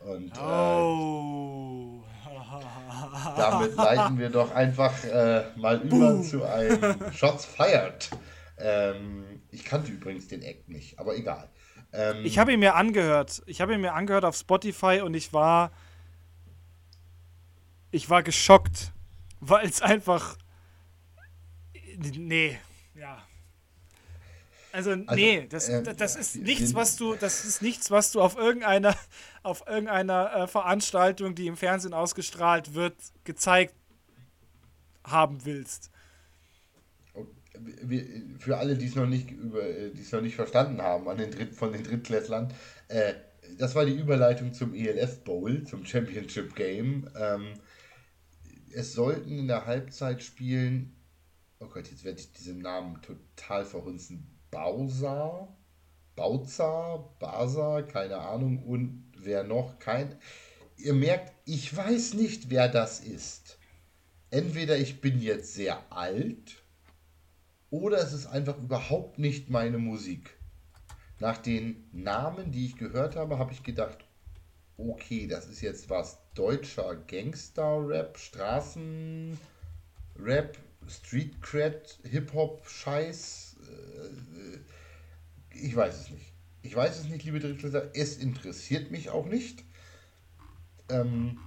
[0.05, 2.03] Und oh.
[2.27, 8.11] äh, damit leiten wir doch einfach äh, mal über zu einem Shots Fired.
[8.59, 11.49] Ähm, ich kannte übrigens den Act nicht, aber egal.
[11.95, 13.43] Ähm, ich habe ihn mir angehört.
[13.47, 15.73] Ich habe ihn mir angehört auf Spotify und ich war.
[17.91, 18.93] Ich war geschockt,
[19.41, 20.37] weil es einfach.
[21.97, 22.59] Nee,
[22.95, 23.23] ja.
[24.75, 28.21] Also, also nee, das, äh, das ist nichts, was du, das ist nichts, was du
[28.21, 28.97] auf irgendeiner,
[29.45, 33.75] auf irgendeiner äh, Veranstaltung, die im Fernsehen ausgestrahlt wird, gezeigt
[35.05, 35.91] haben willst.
[38.39, 41.31] Für alle, die es noch nicht über, die es noch nicht verstanden haben, an den
[41.31, 42.53] Dritt, von den Drittklässlern,
[42.89, 43.15] äh,
[43.59, 47.09] das war die Überleitung zum ELF Bowl, zum Championship Game.
[47.17, 47.53] Ähm,
[48.73, 50.97] es sollten in der Halbzeit spielen,
[51.61, 55.49] oh Gott, jetzt werde ich diesen Namen total verhunzen, Bausa,
[56.17, 60.15] Bauza, Basa, keine Ahnung, und wer noch kein.
[60.77, 63.59] Ihr merkt, ich weiß nicht, wer das ist.
[64.31, 66.63] Entweder ich bin jetzt sehr alt
[67.71, 70.37] oder es ist einfach überhaupt nicht meine Musik.
[71.21, 74.05] Nach den Namen, die ich gehört habe, habe ich gedacht,
[74.77, 79.39] okay, das ist jetzt was deutscher Gangster-Rap, Straßen-Rap,
[80.89, 83.57] Street-Cred, Hip-Hop-Scheiß.
[83.61, 86.34] Äh, ich weiß es nicht.
[86.65, 87.91] Ich weiß es nicht, liebe Drittleser.
[87.95, 89.63] Es interessiert mich auch nicht.
[90.89, 91.39] Ähm,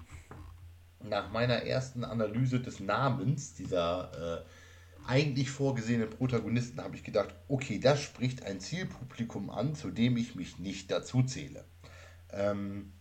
[1.04, 7.80] nach meiner ersten Analyse des Namens dieser äh, eigentlich vorgesehenen Protagonisten habe ich gedacht, okay,
[7.80, 11.66] das spricht ein Zielpublikum an, zu dem ich mich nicht dazu zähle.
[12.32, 12.94] Ähm,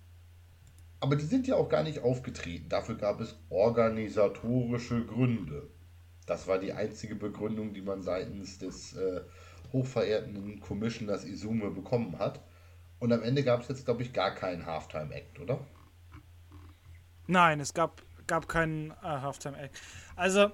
[1.01, 2.71] aber die sind ja auch gar nicht aufgetreten.
[2.71, 5.69] Dafür gab es organisatorische Gründe.
[6.25, 9.21] Das war die einzige Begründung, die man seitens des äh,
[9.73, 12.41] hochverehrten Commissioners Izume bekommen hat.
[12.99, 15.61] Und am Ende gab es jetzt, glaube ich, gar keinen Halftime-Act, oder?
[17.27, 19.81] Nein, es gab, gab keinen äh, Halftime-Act.
[20.15, 20.51] Also,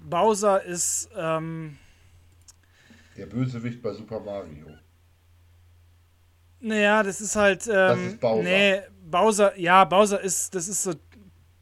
[0.00, 1.08] Bowser ist.
[1.16, 1.78] Ähm,
[3.16, 4.66] Der Bösewicht bei Super Mario.
[6.60, 7.66] Naja, das ist halt.
[7.66, 8.42] Ähm, das ist Bowser.
[8.42, 10.94] Nee, Bowser, ja, Bowser ist, das ist so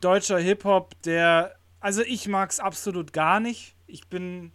[0.01, 1.57] deutscher Hip-Hop, der.
[1.80, 3.74] Also ich mag es absolut gar nicht.
[3.86, 4.53] Ich bin.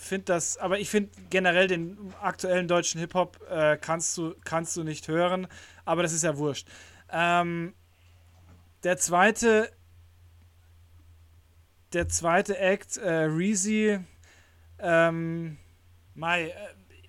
[0.00, 4.84] Finde das, aber ich finde generell den aktuellen deutschen Hip-Hop äh, kannst, du, kannst du
[4.84, 5.48] nicht hören,
[5.84, 6.68] aber das ist ja wurscht.
[7.10, 7.74] Ähm,
[8.84, 9.72] der zweite,
[11.92, 13.98] der zweite Act, äh, Reezy,
[14.78, 15.58] ähm,
[16.14, 16.54] Mai, äh,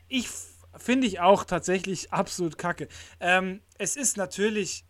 [0.08, 0.28] ich
[0.76, 2.88] finde ich auch tatsächlich absolut kacke.
[3.20, 4.84] Ähm, es ist natürlich,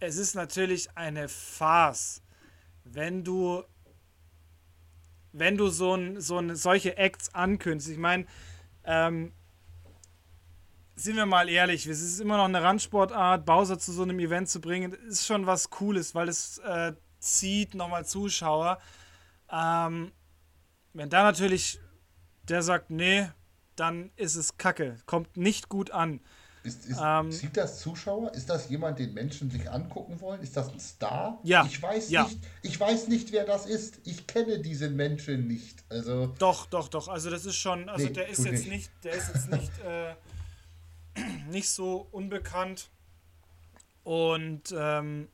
[0.00, 2.22] es ist natürlich eine Farce,
[2.82, 3.62] wenn du,
[5.32, 7.88] wenn du so, ein, so eine, solche Acts ankündigst.
[7.88, 8.26] Ich meine,
[8.84, 9.32] ähm,
[10.94, 14.48] sind wir mal ehrlich, es ist immer noch eine Randsportart, Bowser zu so einem Event
[14.48, 18.78] zu bringen, ist schon was Cooles, weil es äh, zieht nochmal Zuschauer.
[19.50, 20.12] Ähm,
[20.92, 21.80] wenn da natürlich
[22.48, 23.28] der sagt, nee,
[23.76, 26.20] dann ist es Kacke, kommt nicht gut an.
[26.64, 28.32] Ist, ist, ähm, sieht das Zuschauer?
[28.34, 30.40] Ist das jemand, den Menschen sich angucken wollen?
[30.42, 31.40] Ist das ein Star?
[31.42, 31.66] Ja.
[31.66, 32.22] Ich weiß ja.
[32.22, 32.38] nicht.
[32.62, 33.98] Ich weiß nicht, wer das ist.
[34.04, 35.82] Ich kenne diesen Menschen nicht.
[35.88, 36.26] Also.
[36.38, 37.08] Doch, doch, doch.
[37.08, 37.88] Also das ist schon.
[37.88, 38.70] Also nee, der ist jetzt nicht.
[38.70, 38.90] nicht.
[39.02, 39.72] Der ist jetzt nicht.
[39.84, 40.14] äh,
[41.50, 42.90] nicht so unbekannt.
[44.04, 45.28] Und ähm,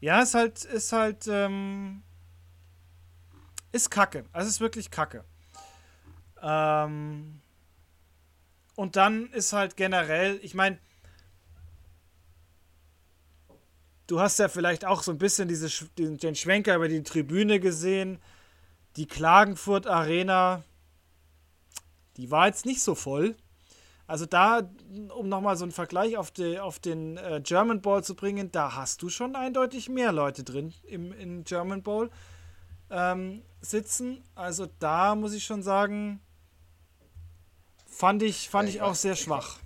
[0.00, 2.02] ja, ist halt, ist halt, ähm,
[3.72, 4.24] ist Kacke.
[4.32, 5.24] Also ist wirklich Kacke.
[6.40, 7.40] Ähm,
[8.78, 10.78] und dann ist halt generell, ich meine,
[14.06, 15.68] du hast ja vielleicht auch so ein bisschen diese,
[15.98, 18.20] den, Schwenker über die Tribüne gesehen.
[18.94, 20.62] Die Klagenfurt Arena,
[22.18, 23.34] die war jetzt nicht so voll.
[24.06, 24.70] Also da,
[25.12, 28.76] um nochmal so einen Vergleich auf, die, auf den äh, German Bowl zu bringen, da
[28.76, 32.10] hast du schon eindeutig mehr Leute drin im, im German Bowl
[32.90, 34.22] ähm, sitzen.
[34.36, 36.20] Also da muss ich schon sagen,
[37.88, 39.58] fand ich, fand ich, ich auch weiß, sehr schwach.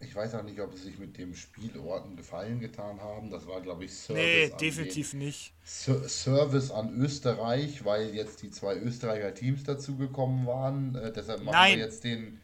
[0.00, 3.30] Ich weiß auch nicht, ob sie sich mit dem Spielorten Gefallen getan haben.
[3.30, 4.22] Das war, glaube ich, Service.
[4.22, 5.54] Nee, definitiv den, nicht.
[5.64, 10.94] Service an Österreich, weil jetzt die zwei Österreicher Teams dazugekommen waren.
[10.94, 12.40] Äh, deshalb machen Nein, wir jetzt den.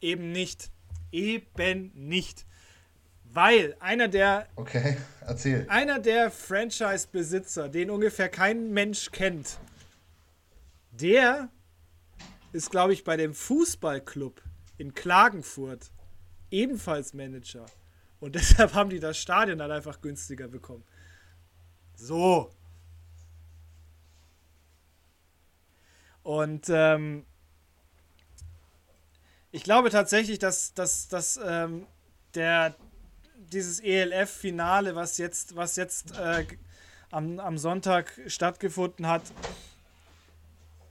[0.00, 0.70] Eben nicht.
[1.10, 2.46] Eben nicht.
[3.24, 4.46] Weil einer der.
[4.54, 5.66] Okay, erzähl.
[5.68, 9.58] Einer der Franchise-Besitzer, den ungefähr kein Mensch kennt,
[10.92, 11.48] der
[12.54, 14.40] ist, glaube ich, bei dem Fußballclub
[14.78, 15.90] in Klagenfurt
[16.52, 17.66] ebenfalls Manager.
[18.20, 20.84] Und deshalb haben die das Stadion dann einfach günstiger bekommen.
[21.96, 22.50] So.
[26.22, 27.26] Und ähm,
[29.50, 31.88] ich glaube tatsächlich, dass, dass, dass ähm,
[32.34, 32.76] der,
[33.52, 36.46] dieses ELF-Finale, was jetzt, was jetzt äh,
[37.10, 39.22] am, am Sonntag stattgefunden hat,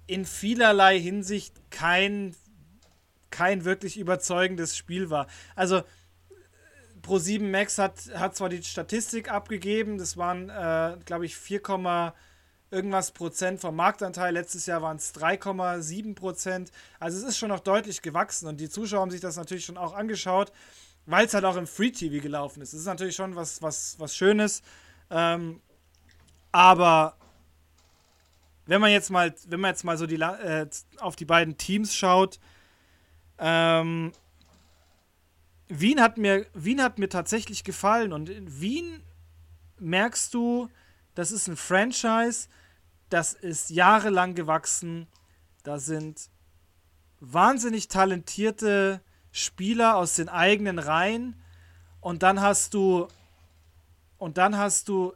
[0.08, 2.36] in vielerlei Hinsicht kein
[3.34, 5.26] kein wirklich überzeugendes Spiel war.
[5.56, 5.82] Also
[7.02, 12.14] Pro7 Max hat, hat zwar die Statistik abgegeben, das waren, äh, glaube ich, 4,
[12.70, 14.34] irgendwas Prozent vom Marktanteil.
[14.34, 16.72] Letztes Jahr waren es 3,7 Prozent.
[17.00, 19.78] Also es ist schon noch deutlich gewachsen und die Zuschauer haben sich das natürlich schon
[19.78, 20.52] auch angeschaut,
[21.06, 22.74] weil es halt auch im Free TV gelaufen ist.
[22.74, 24.62] Das ist natürlich schon was, was, was Schönes.
[25.10, 25.60] Ähm,
[26.52, 27.16] aber
[28.66, 30.68] wenn man jetzt mal, wenn man jetzt mal so die, äh,
[31.00, 32.40] auf die beiden Teams schaut,
[33.38, 34.12] ähm,
[35.68, 39.04] Wien, hat mir, Wien hat mir tatsächlich gefallen und in Wien
[39.80, 40.70] merkst du,
[41.16, 42.48] das ist ein Franchise,
[43.10, 45.08] das ist jahrelang gewachsen.
[45.64, 46.30] Da sind
[47.20, 49.02] wahnsinnig talentierte
[49.32, 51.36] Spieler aus den eigenen Reihen
[52.02, 53.08] und dann hast du
[54.18, 55.14] und dann hast du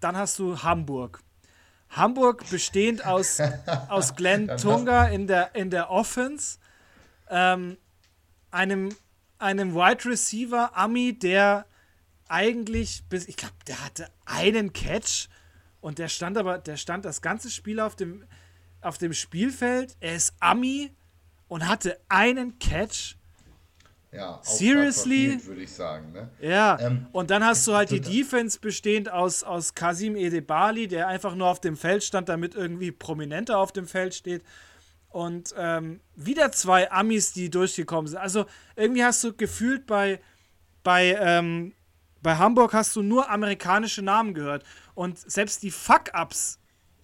[0.00, 1.22] dann hast du Hamburg.
[1.96, 3.40] Hamburg bestehend aus,
[3.88, 6.58] aus Glenn Tunga in der, in der Offense,
[7.30, 7.76] ähm,
[8.50, 8.94] einem,
[9.38, 11.66] einem Wide Receiver, Ami, der
[12.28, 15.28] eigentlich bis, ich glaube, der hatte einen Catch
[15.80, 18.24] und der stand aber, der stand das ganze Spiel auf dem,
[18.80, 19.96] auf dem Spielfeld.
[20.00, 20.94] Er ist Ami
[21.48, 23.16] und hatte einen Catch.
[24.14, 25.44] Ja, Seriously?
[25.44, 26.12] würde ich sagen.
[26.12, 26.28] Ne?
[26.40, 31.08] Ja, ähm, und dann hast du halt die Defense bestehend aus, aus Kasim Edebali, der
[31.08, 34.44] einfach nur auf dem Feld stand, damit irgendwie prominenter auf dem Feld steht.
[35.08, 38.18] Und ähm, wieder zwei Amis, die durchgekommen sind.
[38.18, 38.46] Also
[38.76, 40.20] irgendwie hast du gefühlt bei,
[40.84, 41.72] bei, ähm,
[42.22, 44.62] bei Hamburg hast du nur amerikanische Namen gehört.
[44.94, 46.60] Und selbst die Fuck-Ups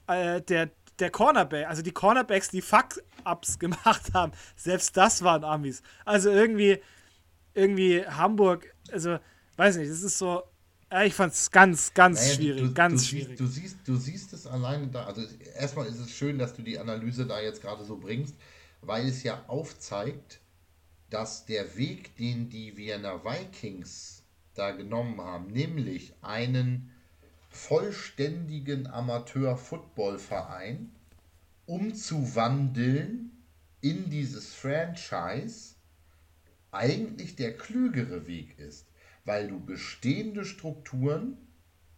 [0.07, 5.83] äh, der, der Cornerback, also die Cornerbacks, die Fuck-Ups gemacht haben, selbst das waren Amis.
[6.05, 6.81] Also irgendwie
[7.55, 9.19] irgendwie Hamburg, also
[9.57, 10.43] weiß nicht, das ist so,
[11.05, 13.39] ich fand es ganz, ganz naja, schwierig, du, ganz du schwierig.
[13.39, 15.23] Siehst, du, siehst, du siehst es alleine da, also
[15.57, 18.35] erstmal ist es schön, dass du die Analyse da jetzt gerade so bringst,
[18.81, 20.41] weil es ja aufzeigt,
[21.11, 24.25] dass der Weg, den die Vienna Vikings
[24.55, 26.91] da genommen haben, nämlich einen
[27.51, 30.91] vollständigen Amateur-Football-Verein
[31.67, 33.33] umzuwandeln
[33.81, 35.75] in dieses Franchise,
[36.73, 38.87] eigentlich der klügere Weg ist,
[39.25, 41.37] weil du bestehende Strukturen,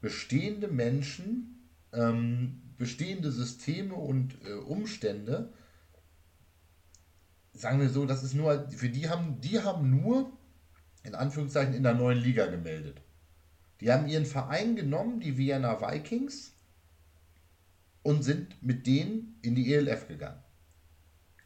[0.00, 5.52] bestehende Menschen, ähm, bestehende Systeme und äh, Umstände,
[7.52, 10.32] sagen wir so, das ist nur, für die haben, die haben nur,
[11.04, 13.00] in Anführungszeichen, in der neuen Liga gemeldet.
[13.80, 16.54] Die haben ihren Verein genommen, die Vienna Vikings,
[18.02, 20.42] und sind mit denen in die ELF gegangen.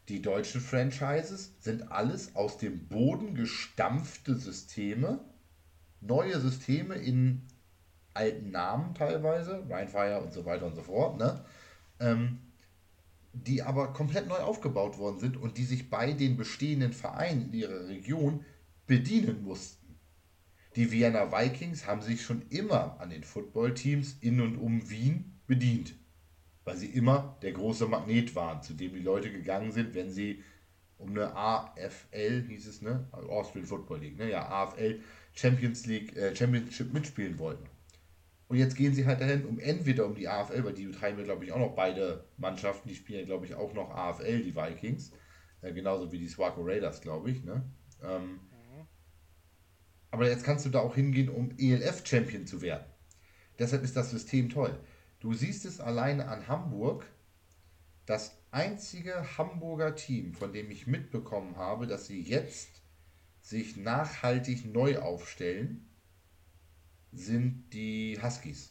[0.08, 5.18] Die deutschen Franchises sind alles aus dem Boden gestampfte Systeme,
[6.00, 7.42] neue Systeme in
[8.14, 11.44] alten Namen teilweise, Rheinfire und so weiter und so fort, ne?
[11.98, 12.38] Ähm,
[13.32, 17.52] die aber komplett neu aufgebaut worden sind und die sich bei den bestehenden Vereinen in
[17.52, 18.44] ihrer Region
[18.86, 19.98] bedienen mussten.
[20.74, 25.94] Die Vienna Vikings haben sich schon immer an den Footballteams in und um Wien bedient
[26.66, 30.42] weil sie immer der große Magnet waren, zu dem die Leute gegangen sind, wenn sie
[30.98, 33.06] um eine AFL, hieß es, ne?
[33.12, 34.30] Austrian Football League, ne?
[34.30, 35.00] Ja, AFL
[35.32, 37.66] Champions League, äh, Championship mitspielen wollten.
[38.48, 41.24] Und jetzt gehen sie halt dahin, um entweder um die AFL, weil die betreiben ja,
[41.24, 44.56] glaube ich, auch noch beide Mannschaften, die spielen ja, glaube ich, auch noch AFL, die
[44.56, 45.12] Vikings.
[45.62, 47.62] Äh, genauso wie die Swaco Raiders, glaube ich, ne?
[48.02, 48.86] Ähm, mhm.
[50.10, 52.86] Aber jetzt kannst du da auch hingehen, um ELF-Champion zu werden.
[53.58, 54.76] Deshalb ist das System toll.
[55.26, 57.04] Du siehst es alleine an Hamburg.
[58.06, 62.68] Das einzige Hamburger Team, von dem ich mitbekommen habe, dass sie jetzt
[63.40, 65.84] sich nachhaltig neu aufstellen,
[67.10, 68.70] sind die Huskies.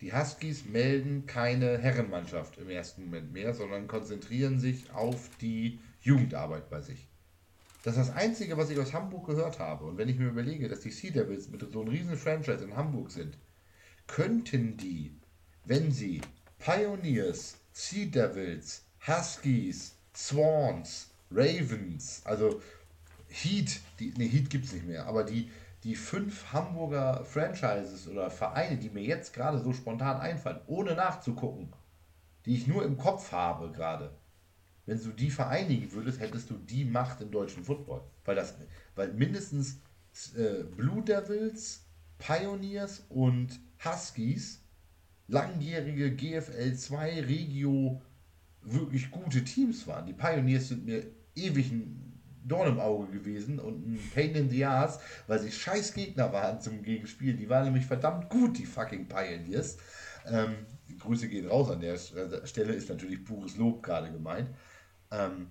[0.00, 6.68] Die Huskies melden keine Herrenmannschaft im ersten Moment mehr, sondern konzentrieren sich auf die Jugendarbeit
[6.70, 7.06] bei sich.
[7.84, 9.84] Das ist das Einzige, was ich aus Hamburg gehört habe.
[9.84, 12.74] Und wenn ich mir überlege, dass die Sea Devils mit so einem riesen Franchise in
[12.74, 13.38] Hamburg sind,
[14.08, 15.14] könnten die
[15.66, 16.20] wenn sie
[16.58, 22.62] Pioneers, Sea Devils, Huskies, Swans, Ravens, also
[23.28, 25.50] Heat, die, ne, Heat gibt es nicht mehr, aber die,
[25.84, 31.72] die fünf Hamburger Franchises oder Vereine, die mir jetzt gerade so spontan einfallen, ohne nachzugucken,
[32.46, 34.16] die ich nur im Kopf habe gerade,
[34.86, 38.02] wenn du die vereinigen würdest, hättest du die Macht im deutschen Football.
[38.24, 38.54] Weil, das,
[38.94, 39.80] weil mindestens
[40.36, 41.84] äh, Blue Devils,
[42.18, 44.60] Pioneers und Huskies
[45.28, 48.02] langjährige GFL 2 Regio
[48.62, 50.06] wirklich gute Teams waren.
[50.06, 51.04] Die Pioneers sind mir
[51.34, 52.06] ewig ein
[52.44, 56.60] Dorn im Auge gewesen und ein Pain in the Ass, weil sie scheiß Gegner waren
[56.60, 57.34] zum Gegenspiel.
[57.34, 59.78] Die waren nämlich verdammt gut, die fucking Pioneers.
[60.26, 60.54] Ähm,
[61.00, 64.50] Grüße gehen raus an der Stelle, ist natürlich pures Lob gerade gemeint.
[65.10, 65.50] Ähm,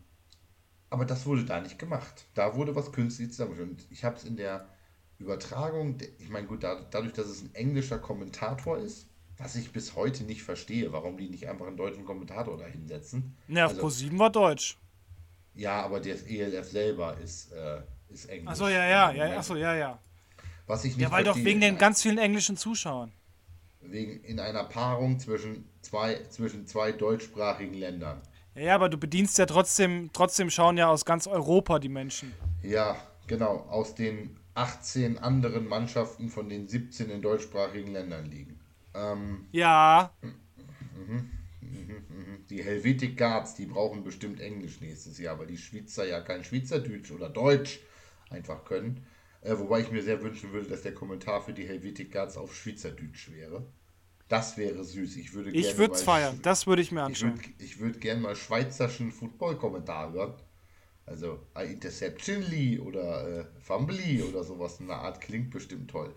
[0.90, 2.26] aber das wurde da nicht gemacht.
[2.34, 3.70] Da wurde was künstlich zusammengeführt.
[3.72, 4.70] Und ich habe es in der
[5.18, 9.08] Übertragung, ich meine, gut, dadurch, dass es ein englischer Kommentator ist,
[9.38, 13.36] was ich bis heute nicht verstehe, warum die nicht einfach einen deutschen Kommentator da hinsetzen.
[13.48, 14.78] Ja, also, Pro7 war deutsch.
[15.54, 18.50] Ja, aber der ELF selber ist, äh, ist Englisch.
[18.50, 20.00] Achso, ja, ja, ja, achso, ja, ja.
[20.68, 23.12] Was ich nicht ja, weil verstehe, doch wegen den ganz vielen englischen Zuschauern.
[23.82, 28.22] Wegen in einer Paarung zwischen zwei, zwischen zwei deutschsprachigen Ländern.
[28.56, 32.34] Ja, aber du bedienst ja trotzdem, trotzdem schauen ja aus ganz Europa die Menschen.
[32.64, 32.96] Ja,
[33.28, 38.55] genau, aus den 18 anderen Mannschaften von den 17 in deutschsprachigen Ländern liegen.
[38.96, 40.12] Ähm, ja.
[40.22, 41.32] Mhm.
[42.50, 47.12] Die Helvetic Guards, die brauchen bestimmt Englisch nächstes Jahr, weil die Schweizer ja kein Schweizerdeutsch
[47.12, 47.80] oder Deutsch
[48.30, 49.06] einfach können.
[49.42, 52.56] Äh, wobei ich mir sehr wünschen würde, dass der Kommentar für die Helvetic Guards auf
[52.56, 53.66] Schweizerdeutsch wäre.
[54.28, 55.18] Das wäre süß.
[55.18, 56.40] Ich würde Ich würde es feiern.
[56.42, 57.40] Das würde ich mir anschauen.
[57.60, 60.34] Ich würde würd gerne mal schweizerischen Football-Kommentar hören.
[61.06, 66.16] Also Interception Lee oder äh, Fumbly oder sowas in der Art klingt bestimmt toll.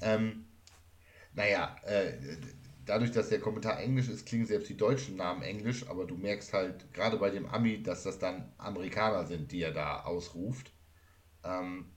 [0.00, 0.46] Ähm,
[1.32, 2.12] naja, äh,
[2.84, 6.52] dadurch, dass der Kommentar Englisch ist, klingen selbst die deutschen Namen Englisch, aber du merkst
[6.52, 10.72] halt gerade bei dem Ami, dass das dann Amerikaner sind, die er da ausruft.
[11.44, 11.92] Ähm,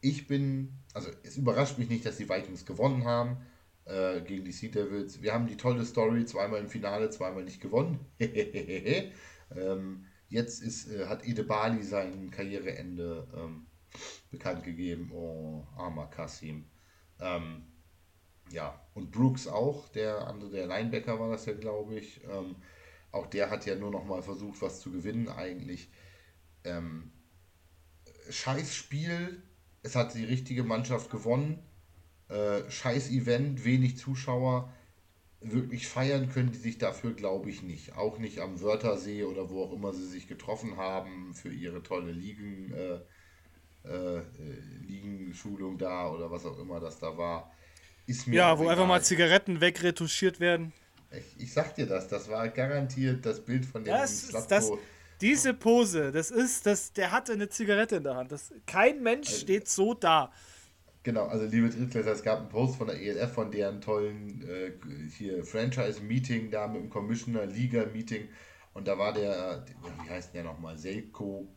[0.00, 3.38] ich bin, also es überrascht mich nicht, dass die Vikings gewonnen haben
[3.84, 5.20] äh, gegen die Sea Devils.
[5.22, 8.00] Wir haben die tolle Story, zweimal im Finale, zweimal nicht gewonnen.
[8.18, 13.66] ähm, jetzt ist, äh, hat Ede Bali sein Karriereende ähm,
[14.30, 15.10] bekannt gegeben.
[15.12, 16.64] Oh, armer Kassim.
[17.20, 17.69] Ähm,
[18.52, 22.20] ja, und Brooks auch, der andere, der Linebacker war das ja, glaube ich.
[22.24, 22.56] Ähm,
[23.12, 25.88] auch der hat ja nur noch mal versucht, was zu gewinnen eigentlich.
[26.64, 27.10] Ähm,
[28.28, 29.42] scheiß Spiel,
[29.82, 31.58] es hat die richtige Mannschaft gewonnen.
[32.28, 34.72] Äh, scheiß Event, wenig Zuschauer.
[35.40, 37.96] Wirklich feiern können die sich dafür, glaube ich, nicht.
[37.96, 42.12] Auch nicht am Wörthersee oder wo auch immer sie sich getroffen haben für ihre tolle
[42.12, 43.00] Ligen, äh,
[43.88, 44.22] äh,
[44.82, 47.52] Ligenschulung da oder was auch immer das da war.
[48.06, 48.74] Ist mir ja, wo egal.
[48.74, 50.72] einfach mal Zigaretten wegretuschiert werden.
[51.10, 54.70] Ich, ich, sag dir das, das war garantiert das Bild von dem das, das,
[55.20, 58.32] Diese Pose, das ist, das, der hatte eine Zigarette in der Hand.
[58.32, 60.32] Das, kein Mensch also, steht so da.
[61.02, 64.72] Genau, also liebe Drittklässler, es gab einen Post von der ELF von deren tollen äh,
[65.16, 68.28] hier Franchise-Meeting da mit dem Commissioner, Liga-Meeting
[68.74, 69.64] und da war der,
[70.04, 71.48] wie heißt der nochmal, Selko,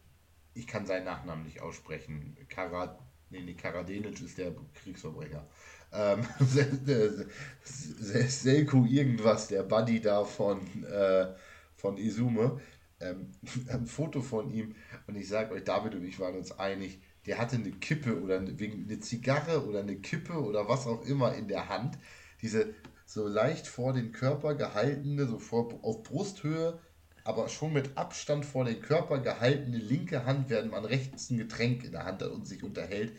[0.54, 5.46] ich kann seinen Nachnamen nicht aussprechen, Karat, nee, nee, Karadenic ist der Kriegsverbrecher.
[5.94, 6.26] Ähm,
[7.64, 11.28] Selko irgendwas, der Buddy da von, äh,
[11.76, 12.60] von Izume,
[13.00, 13.32] ähm,
[13.70, 14.76] ein Foto von ihm
[15.08, 18.38] und ich sage euch, David und ich waren uns einig, der hatte eine Kippe oder
[18.38, 21.98] eine, eine Zigarre oder eine Kippe oder was auch immer in der Hand.
[22.42, 22.74] Diese
[23.06, 26.80] so leicht vor den Körper gehaltene, so vor, auf Brusthöhe,
[27.24, 31.86] aber schon mit Abstand vor den Körper gehaltene linke Hand, während man rechts ein Getränk
[31.86, 33.14] in der Hand hat und sich unterhält.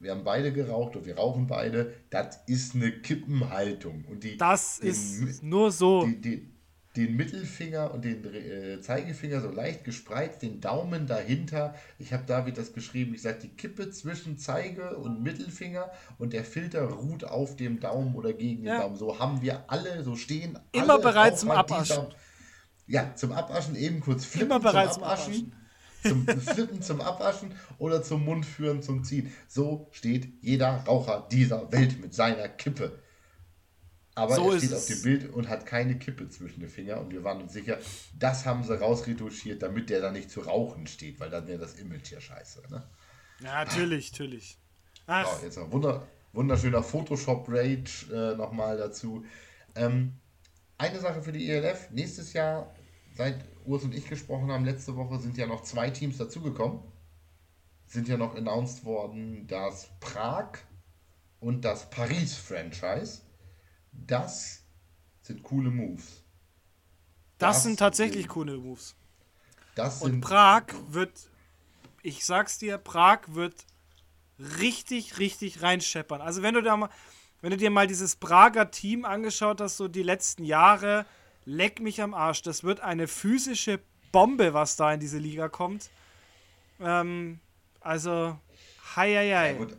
[0.00, 1.94] Wir haben beide geraucht und wir rauchen beide.
[2.10, 4.04] Das ist eine Kippenhaltung.
[4.08, 6.06] Und die, das den, ist nur so.
[6.06, 6.58] Die, die,
[6.96, 11.74] den Mittelfinger und den äh, Zeigefinger so leicht gespreizt, den Daumen dahinter.
[11.98, 13.14] Ich habe David das geschrieben.
[13.14, 18.14] Ich sage, die Kippe zwischen Zeige und Mittelfinger und der Filter ruht auf dem Daumen
[18.14, 18.80] oder gegen den ja.
[18.80, 18.96] Daumen.
[18.96, 22.06] So haben wir alle, so stehen Immer alle bereit zum Abwaschen.
[22.86, 24.50] Ja, zum Abwaschen eben kurz flippen.
[24.50, 25.34] Immer bereit zum Abwaschen.
[25.34, 25.52] Zum,
[26.02, 29.32] zum Flippen zum Abwaschen oder zum Mundführen zum Ziehen.
[29.48, 32.98] So steht jeder Raucher dieser Welt mit seiner Kippe.
[34.14, 37.12] Aber so er steht auf dem Bild und hat keine Kippe zwischen den Fingern und
[37.12, 37.78] wir waren uns sicher,
[38.18, 41.74] das haben sie rausretuschiert, damit der da nicht zu rauchen steht, weil dann wäre das
[41.74, 42.62] Image ja scheiße.
[42.68, 42.82] Ne?
[43.40, 44.58] Ja, natürlich, natürlich.
[45.06, 45.38] Ach.
[45.38, 49.24] So, jetzt ein wunder, wunderschöner Photoshop-Rage äh, nochmal dazu.
[49.76, 50.14] Ähm,
[50.78, 52.74] eine Sache für die ELF, nächstes Jahr,
[53.14, 56.80] seit Urs und ich gesprochen haben, letzte Woche sind ja noch zwei Teams dazugekommen.
[57.86, 60.58] Sind ja noch announced worden, das Prag
[61.40, 63.22] und das Paris-Franchise.
[63.92, 64.62] Das
[65.22, 66.22] sind coole Moves.
[67.38, 68.94] Das, das sind tatsächlich sind, coole Moves.
[69.74, 71.12] Das Und Prag wird,
[72.02, 73.66] ich sag's dir, Prag wird
[74.38, 76.20] richtig, richtig reinscheppern.
[76.20, 76.90] Also wenn du da mal,
[77.40, 81.06] wenn du dir mal dieses Prager Team angeschaut hast, so die letzten Jahre,
[81.48, 82.42] leck mich am Arsch.
[82.42, 83.80] Das wird eine physische
[84.12, 85.90] Bombe, was da in diese Liga kommt.
[86.80, 87.40] Ähm,
[87.80, 88.38] also,
[88.96, 89.52] hei, hei, hei.
[89.52, 89.76] Ja, gut,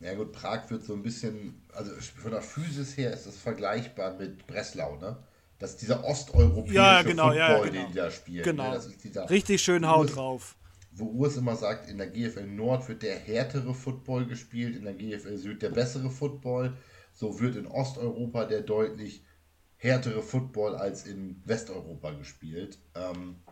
[0.00, 4.14] ja gut, Prag wird so ein bisschen, also von der Physis her ist das vergleichbar
[4.18, 5.16] mit Breslau, ne?
[5.58, 7.72] Das ist dieser osteuropäische ja, genau, Football, ja, genau.
[7.72, 8.42] den die da spielen.
[8.42, 8.70] Genau.
[8.72, 8.76] Ne?
[8.78, 10.56] Ist dieser, Richtig schön Haut Urs, drauf.
[10.90, 14.94] Wo Urs immer sagt, in der GFL Nord wird der härtere Football gespielt, in der
[14.94, 16.76] GFL Süd der bessere Football.
[17.12, 19.22] So wird in Osteuropa der deutlich
[19.82, 22.78] härtere Football als in Westeuropa gespielt.
[22.94, 23.42] Ähm,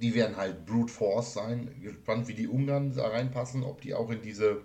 [0.00, 1.78] die werden halt Brute Force sein.
[1.82, 4.64] Gespannt, wie die Ungarn da reinpassen, ob die auch in diese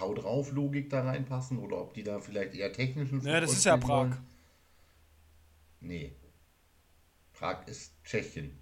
[0.00, 3.64] Hau drauf Logik da reinpassen oder ob die da vielleicht eher technischen Ja, das ist
[3.64, 3.88] ja Prag.
[3.88, 4.16] Wollen.
[5.80, 6.16] Nee.
[7.34, 8.58] Prag ist Tschechien.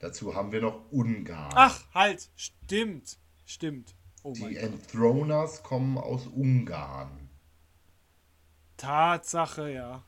[0.00, 1.52] Dazu haben wir noch Ungarn.
[1.54, 3.18] Ach, halt, stimmt.
[3.44, 3.94] Stimmt.
[4.24, 7.21] Oh die Enthroners kommen aus Ungarn.
[8.82, 10.04] Tatsache, ja.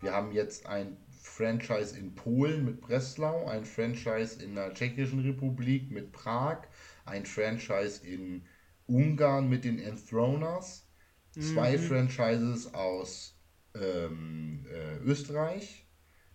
[0.00, 5.90] Wir haben jetzt ein Franchise in Polen mit Breslau, ein Franchise in der Tschechischen Republik
[5.90, 6.64] mit Prag,
[7.06, 8.44] ein Franchise in
[8.86, 10.86] Ungarn mit den Enthroners,
[11.30, 11.82] zwei mhm.
[11.82, 13.38] Franchises aus
[13.74, 15.86] ähm, äh, Österreich.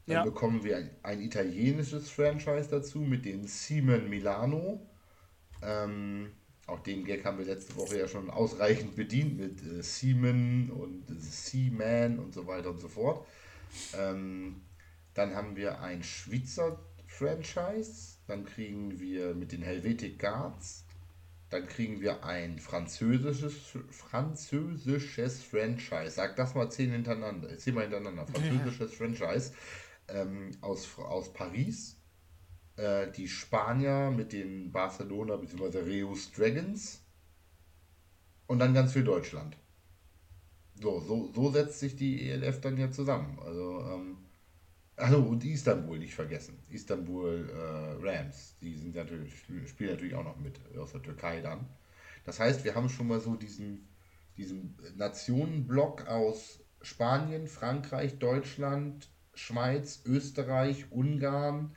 [0.07, 0.23] Dann ja.
[0.23, 4.89] bekommen wir ein, ein, italienisches Franchise dazu mit den Siemen Milano.
[5.61, 6.31] Ähm,
[6.67, 11.09] auch den Gag haben wir letzte Woche ja schon ausreichend bedient mit äh, Siemen und
[11.09, 13.25] äh, Seaman und so weiter und so fort.
[13.97, 14.61] Ähm,
[15.13, 18.17] dann haben wir ein Schweizer Franchise.
[18.27, 20.83] Dann kriegen wir mit den Helvetic Guards
[21.49, 23.53] dann kriegen wir ein französisches,
[23.91, 26.11] französisches Franchise.
[26.11, 27.57] Sag das mal zehn hintereinander.
[27.57, 28.27] Zehn mal hintereinander.
[28.27, 28.97] Französisches ja.
[28.97, 29.53] Franchise
[30.09, 31.96] ähm, aus, aus Paris.
[32.77, 35.79] Äh, die Spanier mit den Barcelona bzw.
[35.79, 37.01] Reus Dragons
[38.47, 39.57] und dann ganz viel Deutschland.
[40.79, 43.39] So, so, so setzt sich die ELF dann ja zusammen.
[43.43, 44.17] Also, ähm,
[44.95, 46.59] also und Istanbul nicht vergessen.
[46.69, 49.35] Istanbul äh, Rams, die sind natürlich,
[49.67, 51.67] spielen natürlich auch noch mit aus der Türkei dann.
[52.25, 53.87] Das heißt, wir haben schon mal so diesen,
[54.37, 61.75] diesen Nationenblock aus Spanien, Frankreich, Deutschland, Schweiz, Österreich, Ungarn,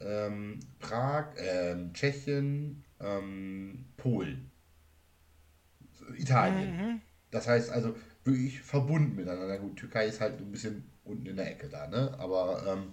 [0.00, 4.50] ähm, Prag, ähm, Tschechien, ähm, Polen,
[6.16, 6.76] Italien.
[6.76, 7.00] Mhm.
[7.30, 9.58] Das heißt also wirklich verbunden miteinander.
[9.58, 12.14] Gut, Türkei ist halt ein bisschen unten in der Ecke da, ne?
[12.18, 12.92] Aber ähm,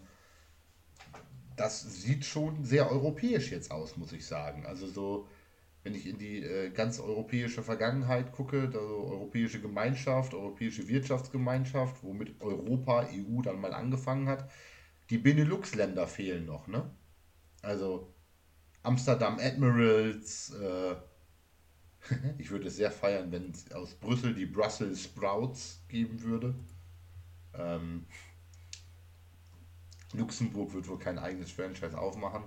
[1.55, 4.65] das sieht schon sehr europäisch jetzt aus, muss ich sagen.
[4.65, 5.27] Also so,
[5.83, 12.41] wenn ich in die äh, ganz europäische Vergangenheit gucke, also europäische Gemeinschaft, europäische Wirtschaftsgemeinschaft, womit
[12.41, 14.49] Europa, EU dann mal angefangen hat,
[15.13, 16.89] die Benelux-Länder fehlen noch, ne?
[17.61, 18.11] Also
[18.81, 20.95] Amsterdam Admirals, äh,
[22.39, 26.55] ich würde es sehr feiern, wenn es aus Brüssel die Brussels Sprouts geben würde.
[27.53, 28.07] Ähm,
[30.13, 32.45] Luxemburg wird wohl kein eigenes Franchise aufmachen.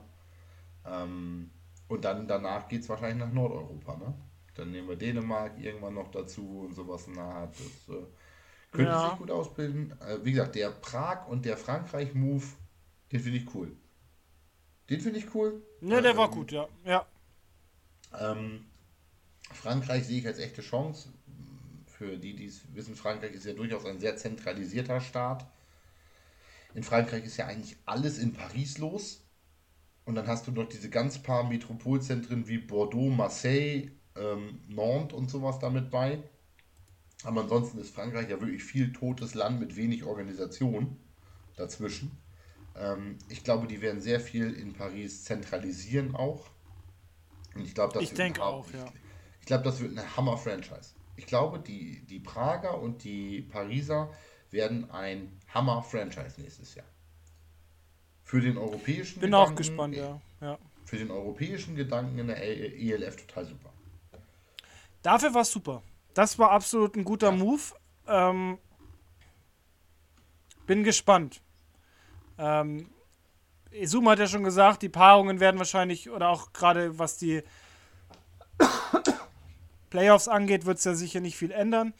[0.85, 1.53] Ähm,
[1.87, 4.13] und dann danach geht es wahrscheinlich nach Nordeuropa, ne?
[4.55, 7.55] Dann nehmen wir Dänemark irgendwann noch dazu und sowas Art.
[7.61, 8.07] Das äh,
[8.77, 9.11] könnte ja.
[9.11, 9.93] sich gut ausbilden.
[10.01, 12.45] Äh, wie gesagt, der Prag und der Frankreich-Move,
[13.13, 13.77] den finde ich cool.
[14.91, 15.63] Den finde ich cool.
[15.81, 16.69] Ne, der ähm, war gut, ja.
[16.85, 17.07] ja.
[18.19, 18.67] Ähm,
[19.53, 21.09] Frankreich sehe ich als echte Chance.
[21.87, 25.47] Für die, die es wissen, Frankreich ist ja durchaus ein sehr zentralisierter Staat.
[26.75, 29.23] In Frankreich ist ja eigentlich alles in Paris los.
[30.05, 35.31] Und dann hast du noch diese ganz paar Metropolzentren wie Bordeaux, Marseille, ähm, Nantes und
[35.31, 36.23] sowas damit bei.
[37.25, 40.97] Aber ansonsten ist Frankreich ja wirklich viel totes Land mit wenig Organisation
[41.57, 42.17] dazwischen.
[42.77, 46.47] Ähm, ich glaube, die werden sehr viel in Paris zentralisieren auch.
[47.55, 48.85] Und ich glaube, das ich denke auch, ja.
[49.41, 50.95] Ich glaube, das wird eine Hammer-Franchise.
[51.17, 54.13] Ich glaube, die, die Prager und die Pariser
[54.51, 56.87] werden ein Hammer-Franchise nächstes Jahr.
[58.23, 60.21] Für den europäischen Bin Gedanken, auch gespannt, ja.
[60.41, 60.59] ja.
[60.85, 63.73] Für den europäischen Gedanken in der ELF total super.
[65.03, 65.83] Dafür war es super.
[66.17, 67.37] Das war absolut ein guter ja.
[67.37, 67.61] Move.
[68.09, 68.57] Ähm,
[70.67, 71.43] bin gespannt.
[72.39, 72.89] Ähm,
[73.85, 77.43] Zoom hat ja schon gesagt, die Paarungen werden wahrscheinlich, oder auch gerade was die
[79.91, 81.93] Playoffs angeht, wird es ja sicher nicht viel ändern.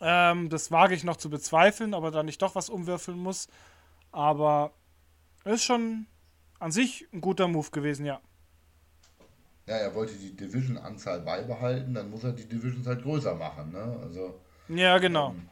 [0.00, 3.48] Ähm, das wage ich noch zu bezweifeln, aber da nicht doch was umwürfeln muss.
[4.12, 4.74] Aber
[5.44, 6.06] ist schon
[6.60, 8.20] an sich ein guter Move gewesen, ja.
[9.66, 14.00] Ja, er wollte die Division-Anzahl beibehalten, dann muss er die Divisions halt größer machen, ne?
[14.02, 14.40] Also.
[14.68, 15.30] Ja, genau.
[15.30, 15.48] Ähm,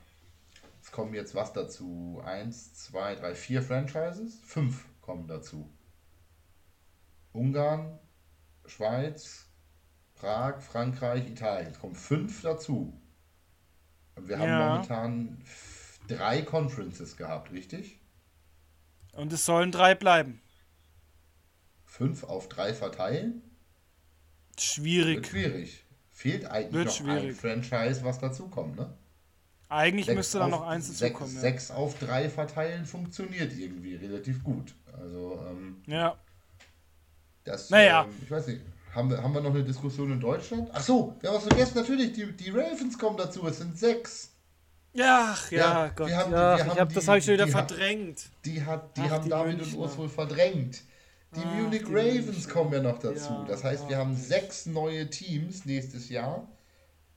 [0.83, 2.21] es kommen jetzt was dazu?
[2.25, 4.41] Eins, zwei, drei, vier Franchises?
[4.45, 5.71] Fünf kommen dazu.
[7.33, 7.99] Ungarn,
[8.67, 9.47] Schweiz,
[10.15, 11.71] Prag, Frankreich, Italien.
[11.71, 13.01] Es kommen fünf dazu.
[14.17, 14.69] Und wir haben ja.
[14.69, 15.45] momentan
[16.09, 18.01] drei Conferences gehabt, richtig?
[19.13, 20.41] Und es sollen drei bleiben.
[21.85, 23.43] Fünf auf drei verteilen?
[24.61, 25.17] Schwierig.
[25.17, 25.85] Wird schwierig.
[26.13, 27.43] Fehlt eigentlich Wird noch schwierig.
[27.45, 28.93] ein Franchise, was dazukommt, ne?
[29.71, 31.31] Eigentlich sechs müsste da noch eins dazukommen.
[31.31, 31.41] Sechs, ja.
[31.41, 34.75] sechs auf drei verteilen funktioniert irgendwie relativ gut.
[34.93, 36.17] Also, ähm, ja.
[37.45, 38.05] Das, naja.
[38.05, 38.61] Ähm, ich weiß nicht,
[38.95, 40.69] haben wir, haben wir noch eine Diskussion in Deutschland?
[40.73, 44.33] Ach so, wir haben was vergessen, natürlich, die, die Ravens kommen dazu, es sind sechs.
[44.93, 48.29] Ja, ja, ja Gott, haben, ja, ich hab, die, das habe ich schon wieder verdrängt.
[48.45, 49.79] Die, hat, die Ach, haben die David Münchner.
[49.79, 50.83] und Urs wohl verdrängt.
[51.37, 53.33] Die Ach, Munich die Ravens kommen ja noch dazu.
[53.33, 56.49] Ja, das heißt, wir haben sechs neue Teams nächstes Jahr.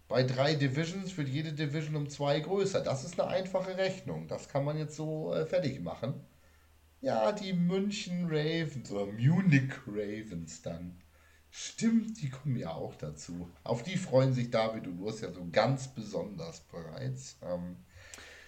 [0.07, 2.81] Bei drei Divisions wird jede Division um zwei größer.
[2.81, 4.27] Das ist eine einfache Rechnung.
[4.27, 6.13] Das kann man jetzt so äh, fertig machen.
[7.01, 11.01] Ja, die München Ravens oder Munich Ravens dann.
[11.49, 13.49] Stimmt, die kommen ja auch dazu.
[13.63, 17.37] Auf die freuen sich David und Urs ja so ganz besonders bereits.
[17.41, 17.77] Ähm,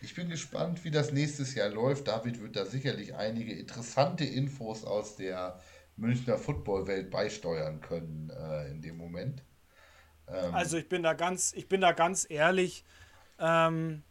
[0.06, 2.08] ich bin gespannt, wie das nächstes Jahr läuft.
[2.08, 5.60] David wird da sicherlich einige interessante Infos aus der
[5.98, 9.44] Münchner Footballwelt beisteuern können äh, in dem Moment.
[10.28, 12.86] Ähm, also ich bin da ganz, ich bin da ganz ehrlich.
[13.40, 14.04] Ähm,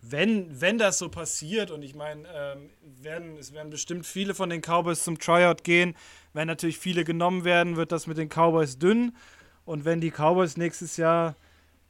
[0.00, 4.50] wenn, wenn das so passiert, und ich meine, ähm, werden, es werden bestimmt viele von
[4.50, 5.96] den Cowboys zum Tryout gehen,
[6.32, 9.16] wenn natürlich viele genommen werden, wird das mit den Cowboys dünn.
[9.64, 11.34] Und wenn die Cowboys nächstes Jahr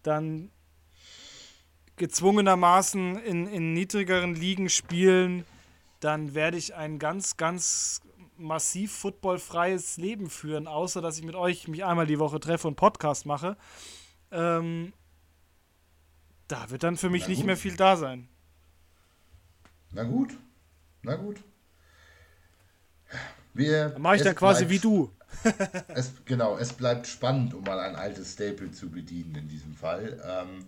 [0.02, 0.50] dann
[1.96, 5.44] gezwungenermaßen in, in niedrigeren Ligen spielen,
[6.00, 8.02] dann werde ich ein ganz, ganz
[8.36, 12.76] massiv footballfreies Leben führen, außer dass ich mit euch mich einmal die Woche treffe und
[12.76, 13.56] Podcast mache.
[14.30, 14.92] Ähm,
[16.48, 18.28] da wird dann für mich nicht mehr viel da sein.
[19.92, 20.36] Na gut,
[21.02, 21.40] na gut.
[23.54, 25.10] Wir, dann mache ich dann quasi wie du.
[25.88, 30.20] es, genau, es bleibt spannend, um mal ein altes Staple zu bedienen in diesem Fall.
[30.26, 30.66] Ähm,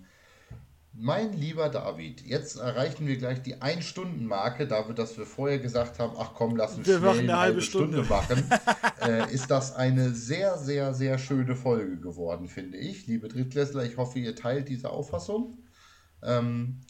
[0.98, 6.14] mein lieber David, jetzt erreichen wir gleich die Ein-Stunden-Marke, dafür, dass wir vorher gesagt haben,
[6.18, 8.50] ach komm, lass uns wir schnell eine, halbe Stunde, Stunde machen,
[9.02, 13.06] äh, ist das eine sehr, sehr, sehr schöne Folge geworden, finde ich.
[13.06, 15.58] Liebe Drittklässler, ich hoffe, ihr teilt diese Auffassung.
[16.22, 16.80] Ähm,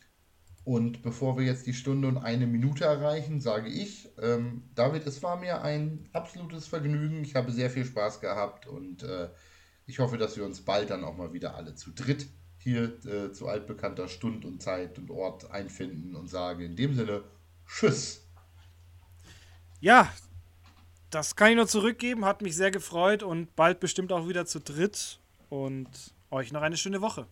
[0.64, 5.22] und bevor wir jetzt die Stunde und eine Minute erreichen, sage ich, ähm, David, es
[5.22, 7.22] war mir ein absolutes Vergnügen.
[7.22, 9.28] Ich habe sehr viel Spaß gehabt und äh,
[9.86, 12.26] ich hoffe, dass wir uns bald dann auch mal wieder alle zu dritt
[12.66, 17.22] hier äh, zu altbekannter Stund und Zeit und Ort einfinden und sage in dem Sinne
[17.64, 18.26] Tschüss.
[19.80, 20.12] Ja,
[21.10, 22.24] das kann ich nur zurückgeben.
[22.24, 25.20] Hat mich sehr gefreut und bald bestimmt auch wieder zu dritt.
[25.48, 25.88] Und
[26.32, 27.28] euch noch eine schöne Woche.